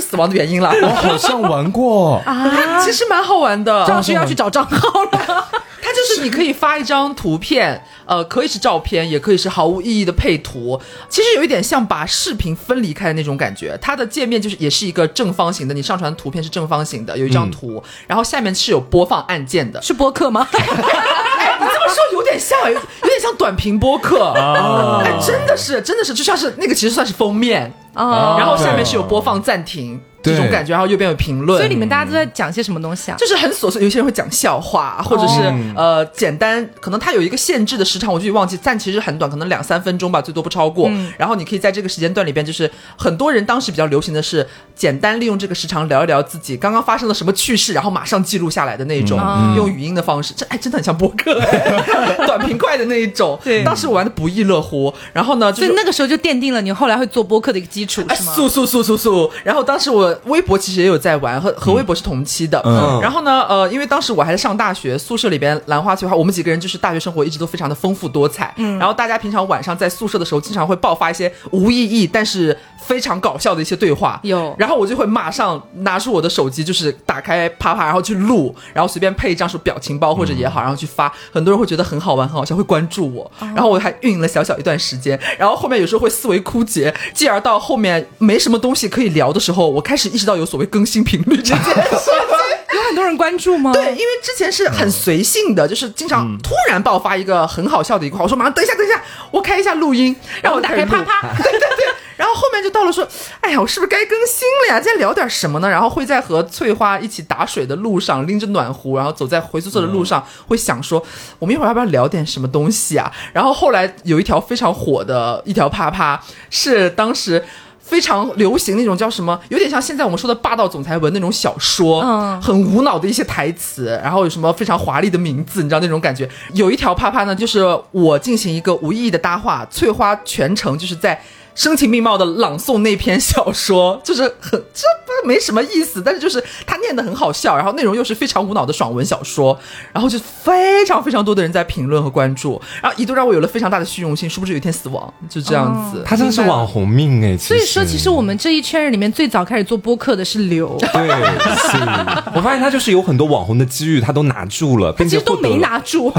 [0.01, 0.71] 死亡的原因了。
[0.81, 3.85] 我好像玩过，啊，其实蛮好玩的。
[3.85, 5.47] 张老师要去找账号了。
[5.81, 10.81] 它就是你可以发一张图片，呃，可以是照片，也可以是毫无意义的配图。
[11.07, 13.77] 其实有一点像把视频分离开的那种感觉。
[13.79, 19.79] 它的界面就是也是一个正方形的，你上传的图片是正方形的，有一张图，然后下面是有播放按键的。
[19.79, 20.47] 是播客吗？
[20.51, 21.54] 哎，
[21.95, 24.25] 你这有点像，有有点像短评播客。
[24.25, 25.01] 啊。
[25.03, 31.57] 哎，真的是，真的是，就像是那个其实算是封面，啊，然后下面是有播放暂停这种感觉，然后右边有评论。
[31.59, 33.17] 所以里面大家都在讲些什么东西啊？
[33.17, 35.41] 就是很琐碎，有些人会讲笑话，或者是、
[35.75, 40.89] 呃简单，可能它有一个限制的时长，我具体忘记，但其实很短，可能两三分钟吧，最多不超过。
[41.17, 44.45] 然后你可以在这个时间段里边，就是很多人当时比较流行的是
[44.75, 49.19] 简单利用这个时长聊一聊自己刚刚发生了什么趣事，然后马上记录下来的那种，
[49.55, 53.39] 用语音的方式，这哎真的很像播客、哎 短平快的那一种。
[53.43, 54.93] 对当时我玩的不亦乐乎。
[55.13, 58.33] 然后呢，就是所以那个时候就奠定了你后来会做播客的一个基础，哎，是吗？
[58.33, 59.31] 速速速速速！
[59.43, 62.61] 然后当时我微博其实也有在玩，和和微博是同期的。
[62.65, 68.53] 嗯然后呢，呃，因为当时我还在上大学，宿舍里边兰花翠花，我们几个人就是大学生活一直都非常的丰富多彩。
[68.57, 68.77] 嗯。
[68.79, 74.19] 然后大家平常晚上在宿舍的时候，经常会爆发一些无意义但是非常搞笑的一些对话。
[74.23, 81.11] 有然后我就会马上拿出我的手机，就是打开啪啪，然后去录，然后随便配一张什么表情包或者也好，然后去发。
[81.31, 83.31] 很多人会觉得很好玩，很好笑，会关注我。
[83.39, 92.11] 然后我还运营了小小一段时间，然后后面有时候会思维枯竭，继而到后面没什么东西可以聊的时候，我开始意识到有所谓更新频率这件事。
[92.75, 93.71] 有很多人关注吗？
[93.71, 99.01] 对，因为之前是很随性的，就是经常突然爆发一个很好笑的一句话，我说马上等一下，等一下，
[99.31, 101.85] 我开一下录音，然后我打开啪啪 对对对。
[102.17, 103.07] 然后后面就到了说，
[103.41, 104.79] 哎呀，我是不是该更新了呀？
[104.79, 105.69] 今天聊点什么呢？
[105.69, 111.01] 然后会在和翠花一起打水的路上，拎着暖壶，然后走在回宿舍的路上，会想说，
[111.39, 113.11] 我们一会儿要不要聊点什么东西啊？
[113.33, 117.45] 然后后来有一条非常火的一条啪啪，是当时。
[117.85, 126.27] 非常流行那种叫什么，有点像现在我们说的霸道总裁文那种小说，嗯很无脑的一些台词，然后有什么非常华丽的名字，你知道那种感觉。
[126.53, 131.21] 有一条啪啪呢，就是我进行一个无意义的搭话，翠花全程就是在。
[131.55, 139.57] 声情并茂的朗诵那篇小说， 就是很这不没什么意思，但是就是他念的很好笑，然后内容又是非常无脑的爽文小说，
[139.91, 146.03] 然后就非常非常多的人在评论和关注，然后一度让我有了非常大的虚荣心，殊不知有一天死亡，就这样子。
[146.05, 151.77] 他真的是网红命哎，所以说，其实我们这一圈人里面最早开始做播客的是刘， 对，是
[152.35, 155.55] 我发现他就是有很多网红的机遇，他都拿住了，并其实都没。
[155.55, 156.11] 拿住。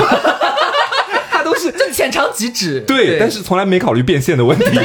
[1.71, 4.65] 他都是这浅尝即止，对，但是从来没考虑变现的问题。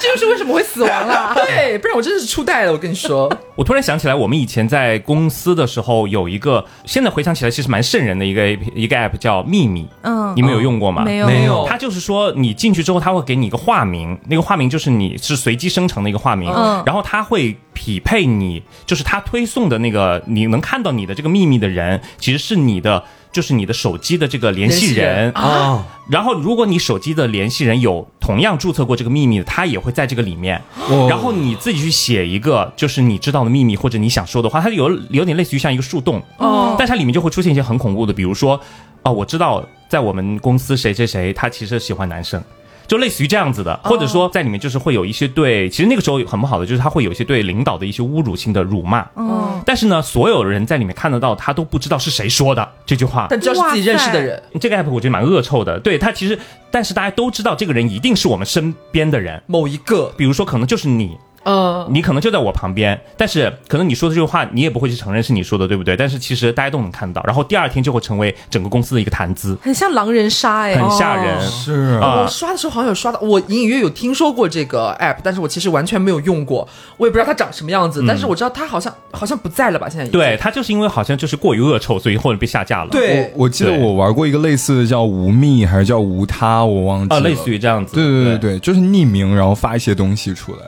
[0.00, 1.32] 这就是为什么会死亡啦。
[1.46, 2.72] 对，不然我真的是初代了。
[2.72, 11.02] 我跟你说，我突然想起来，我们以前在公司的时候有一个，现在回想起来其实蛮瘆人的一个 A P 一个 app 叫秘密，嗯你们有用过吗？
[11.04, 24.94] 没有没有它就是说，你进去之后，它会给你一个化名，那个化名就是你是随机生成的一个化名，嗯然后它会匹配你，就是它推送的那个你能看到你的这个秘密的人，其实是你的，就是你的手机的这个联系人。
[24.94, 30.60] 联系人啊，然后，如果你手机的联系人有同样注册过这个秘密的，他也会在这个里面。
[30.88, 31.06] 哦。
[31.08, 36.76] 然后你自己去写一个，就是你知道的秘密或者你想说的话，它有有点类似于像一个树洞，哦。
[36.78, 38.60] 但它里面就会出现一些很恐怖的，比如说，
[39.02, 42.42] 啊，我知道在我们公司谁谁谁，他其实喜欢男生。
[42.86, 49.06] 就类似于这样子的，或者说在里面就是会有一些对，其实那个时候很不好的，就是他会有一些对领导的一些侮辱性的辱骂。
[49.16, 53.26] 嗯，但是呢，所有人在里面看得到，他都不知道是谁说的这句话。
[53.30, 55.78] 但只要是自己认识的人，这个 app 我觉得蛮恶臭的。
[55.80, 56.38] 对他其实，
[56.70, 65.96] 但是大家都知道这个人一定是我们身边的人，某一个，比如说可能就是你，呃，你可能就在我旁边，但是可能你说的这句话，你也不会去承认是你说的，对不对？
[65.96, 71.40] 但是其实大家都能看到，然后第二天就会成为整个公司的一个谈资，很像狼人杀哎，很吓人。
[71.50, 79.88] 是啊我刷的时候好像有刷到，我隐隐约有听说过这个 app，但是我其实完全没有用过，我也不知道它长什么样子，但是我知道它好像好像不在了吧？
[79.88, 82.90] 现在对它就是因为好像就是过于恶臭，所以后来被下架了。
[82.90, 87.28] 对我我记得我玩过一个类似的叫无蜜还是叫无他，我忘记啊，了。
[87.28, 87.94] 类似于这样子。
[87.94, 90.58] 对对对对，就是匿名，然后发一些东西出来。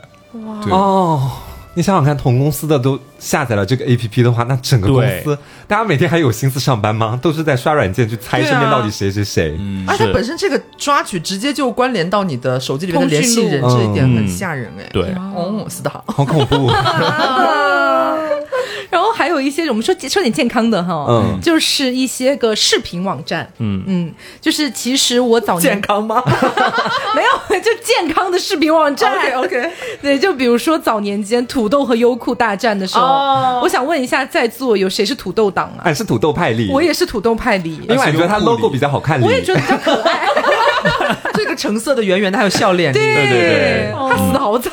[0.63, 1.31] 对哦。
[1.77, 5.37] 你想想看，同公司的都下载了这个 A P P 的话，那整个公司
[5.67, 7.19] 大家每天还有心思上班吗？
[7.21, 9.57] 都是在刷软件去猜身边到底谁谁谁。
[9.59, 14.89] 嗯而且是本身这个抓取直接就关联到你的手机里面的联系人，这一点很嗯吓人哎。
[14.93, 16.01] 对哦，是的好。
[16.07, 16.71] 好恐怖！
[19.35, 26.23] 有一些我们说说点健康的哈，嗯就是一些个视频网站，嗯嗯，就是其实我早年健康吗
[27.15, 29.13] 没有，就健康的视频网站。
[29.15, 29.71] ？OK OK，
[30.01, 35.83] 对，就比如说早年间土豆和优酷大战的时候，哦我想问一下在座有谁是土豆党啊？
[35.85, 39.21] 哎是土豆派里，我也是土豆派里，因为我觉得它 logo 比较好看。
[39.21, 40.27] 我也觉得比较可爱。
[41.33, 42.93] 这个橙色的圆圆的还有笑脸。
[42.93, 44.71] 对对对他死的好惨。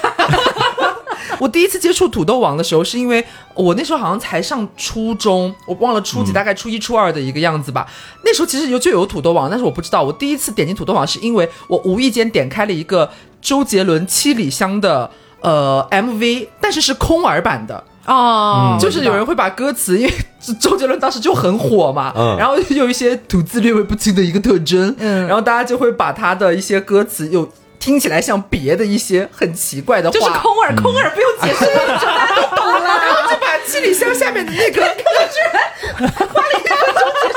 [1.42, 3.24] 我第一次接触土豆网的时候，是因为
[3.54, 7.84] 我那时候好像才上初中，我忘了初几，大概初一、初二的一个样子吧。
[8.24, 10.04] 那时候其实有就有土豆网，但是我不知道。
[10.04, 17.82] 我第一次点进土豆网，是因为我无意间点开了一个周杰伦《七里香》的呃 MV，但是是空耳版的。
[18.06, 20.14] 哦，就是有人会把歌词，因为
[20.60, 27.48] 周杰伦当时就很火嘛，嗯然后有一些吐字略微不清的一个特征，嗯然后大家就会把他的一些歌词有
[27.82, 32.84] 听起来像别的一些很奇怪的话，就是空耳，空耳不用解释，大家都懂了。
[32.86, 35.02] 然后就把七里香下面的那个， 解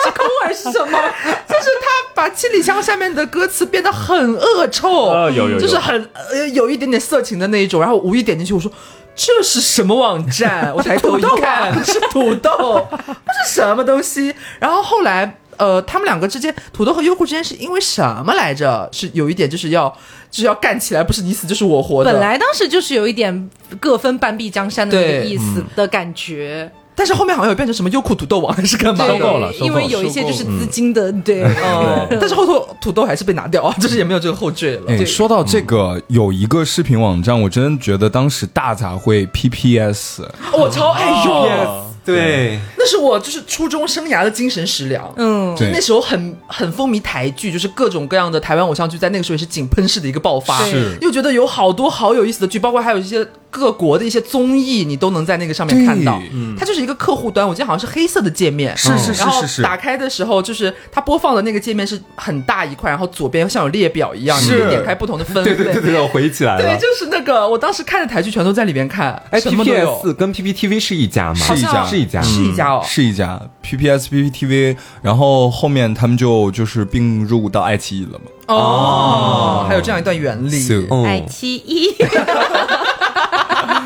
[0.03, 0.99] 释空耳是什么？
[1.49, 8.71] 就是他把七里香下面的歌词变得很恶臭，呃有有有就是很呃有一点点色情的那一种，然后我无意点进去，我说。
[9.17, 10.73] 这是什么网站？
[10.75, 14.35] 我抬头一看，是土豆，不是什么东西。
[14.59, 18.89] 然后后来，呃，他们两个之间，土豆和优酷之间是因为什么来着？
[18.91, 19.97] 是有一点就是要
[20.35, 22.11] 就是要干起来，不是你死就是我活的。
[22.11, 26.69] 本来当时就是有一点各分半壁江山的那个意思的感觉。
[26.97, 29.53] 但是后面好像有变成什么优酷土豆网还是干嘛的？
[29.61, 35.05] 因为有一些就是资金的，对，哦，但是后头土豆还是被拿掉啊， 就是也没有这个后缀了。
[35.05, 40.23] 说到这个，有一个视频网站，我真的觉得当时大杂烩 PPS，
[40.53, 41.85] 我超爱用，哦。
[42.05, 45.11] 对，那是我就是初中生涯的精神食粮。
[45.17, 50.63] 嗯，就那时候很很风靡台剧，就是各种各样的台湾偶像剧，在那个时候也是井喷式的一个爆发。
[50.65, 56.55] 是又觉得有好多好有意思的剧，包括还有一些各国的一些综艺，你都能在那个上面看到嗯。
[56.55, 58.77] 它就是一个客户端，我记得好像是黑色的界面。
[58.77, 65.55] 是是是然后是是打开的时候，就是它播放的那个界面是很大一块，然后左边像有列表一样，你是可以点开不同的分类。
[65.55, 70.01] 对对对对，我回忆起来对，就是那个，我当时看的台剧全都在里面看，哎什么都有。
[70.03, 71.45] ，PPS 跟 PPTV 是一家吗？
[71.45, 72.21] 是一家是一家。
[72.21, 78.25] 是一家哦，是一家 PPS PPTV，然后后面他们就就是并入到爱奇艺了嘛。
[78.47, 80.87] 哦，还有这样一段原理。
[81.05, 81.95] 爱奇艺。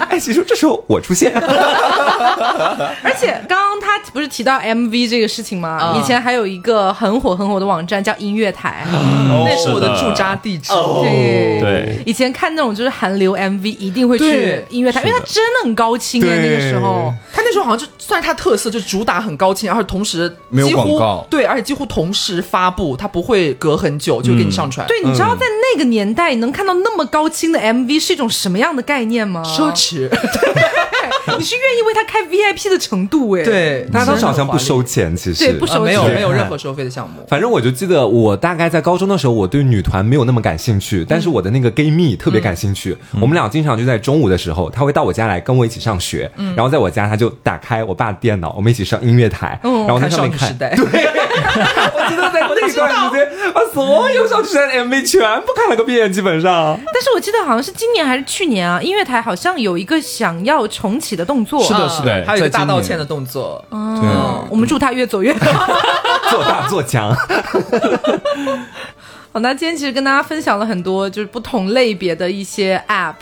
[0.10, 1.32] 哎，其实这时候我出现，
[3.04, 5.70] 而且刚刚他不是提到 MV 这个事情吗？
[5.70, 10.74] 啊以前还有一个很火很火的网站叫音乐台，那是我的驻扎地址。
[11.04, 11.60] 对。
[11.60, 12.00] 对。
[12.06, 17.14] 以前看那种就是韩流 MV 一定会去音乐台，因为它真的很高清哎，那个时候。
[17.34, 21.28] 他那时候好像就算是他特色，就主打很高清，而且同时没有几乎广告。
[21.30, 24.86] 对，而且几乎同时发布，他不会隔很久就给你上传。
[24.88, 29.44] 对，你知道在那个年代能看到那么高清的 MV 是一种什么样的概念吗？
[29.46, 29.99] 奢侈，
[31.38, 37.24] 你是愿意为他开 VIP 的程度哎。，对，大家当时好像不收钱，其实对不收啊没有没有任何收费的项目。
[37.28, 42.98] 反正我就记得，我大概在高中的时候，我对女团没有那么感兴趣，但是我的那个 gay 蜜特别感兴趣。
[43.22, 50.58] 我们俩经常就在中午的时候，他会到我家来跟我一起上学，然后在我家他就打开我爸的电脑，我们一起上音乐台，然后在上面看。
[50.58, 56.80] 对， 我记得在那段时间，把所有少女时代的 MV 全部看了个遍，基本上。
[56.92, 61.62] 但是我记得好像是今年还是去年啊，音乐台好像有一个想要重启的动作。
[61.64, 63.64] 是的嗯是的还有一个大道歉的动作。
[63.70, 65.40] 哦，我们祝他越走越好。
[66.30, 67.18] 做大做强，好
[69.34, 73.16] 好，那今天其实跟大家分享了很多就是不同类别的一些 App，、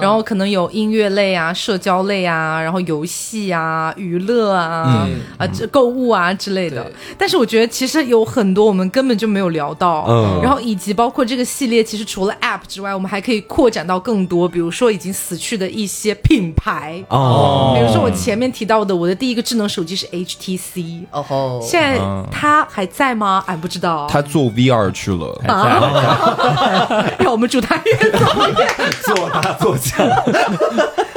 [0.00, 5.06] 然后可能有音乐类啊、社交类啊，然后游戏啊、娱乐啊、
[5.38, 6.90] 啊这购物啊之类的。
[7.18, 10.40] 但是我觉得其实有很多我们根本就没有聊到，嗯。
[10.42, 17.02] 然后以及包括这个系列，其实除了 App 之外，我们还可以扩展到更多，比如说已经死去的一些品牌。
[17.08, 21.98] 哦，比如说我前面提到的，我的第一个智能手机是 HTC，哦吼，现在
[22.30, 23.42] 它还在吗？
[23.46, 24.06] 俺不知道。
[24.08, 27.04] 他做 VR 去了，啊。
[27.18, 28.18] 让我们祝 他越走
[28.58, 31.11] 越做大做强，好。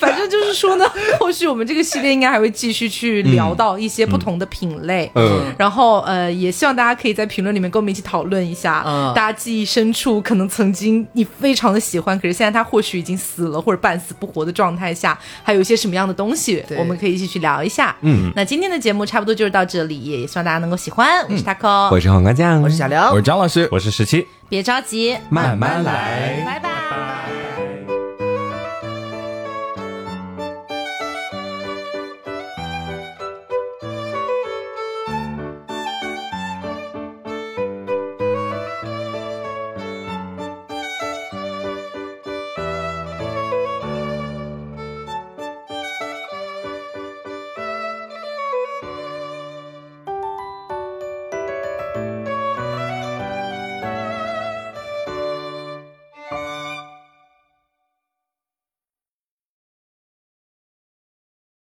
[0.00, 0.84] 反正就是说呢，
[1.20, 5.10] 后续我们这个系列应该还会继续去聊到一些不同的品类。
[5.14, 17.94] 嗯然后呃，也希望大家可以在评论里面跟我们一起讨论一下，嗯大家记忆深处可能曾经你非常的喜欢，可是现在它或许已经死了或者半死不活的状态下，还有一些什么样的东西，对我们可以一起去聊一下。
[18.00, 21.22] 嗯，那今天的节目差不多就是到这里，也希望大家能够喜欢。
[21.28, 24.26] 我是 taco，、我是黄瓜酱，我是小刘我，是张老师，我是十七。
[24.48, 27.49] 别着急，慢慢来拜拜。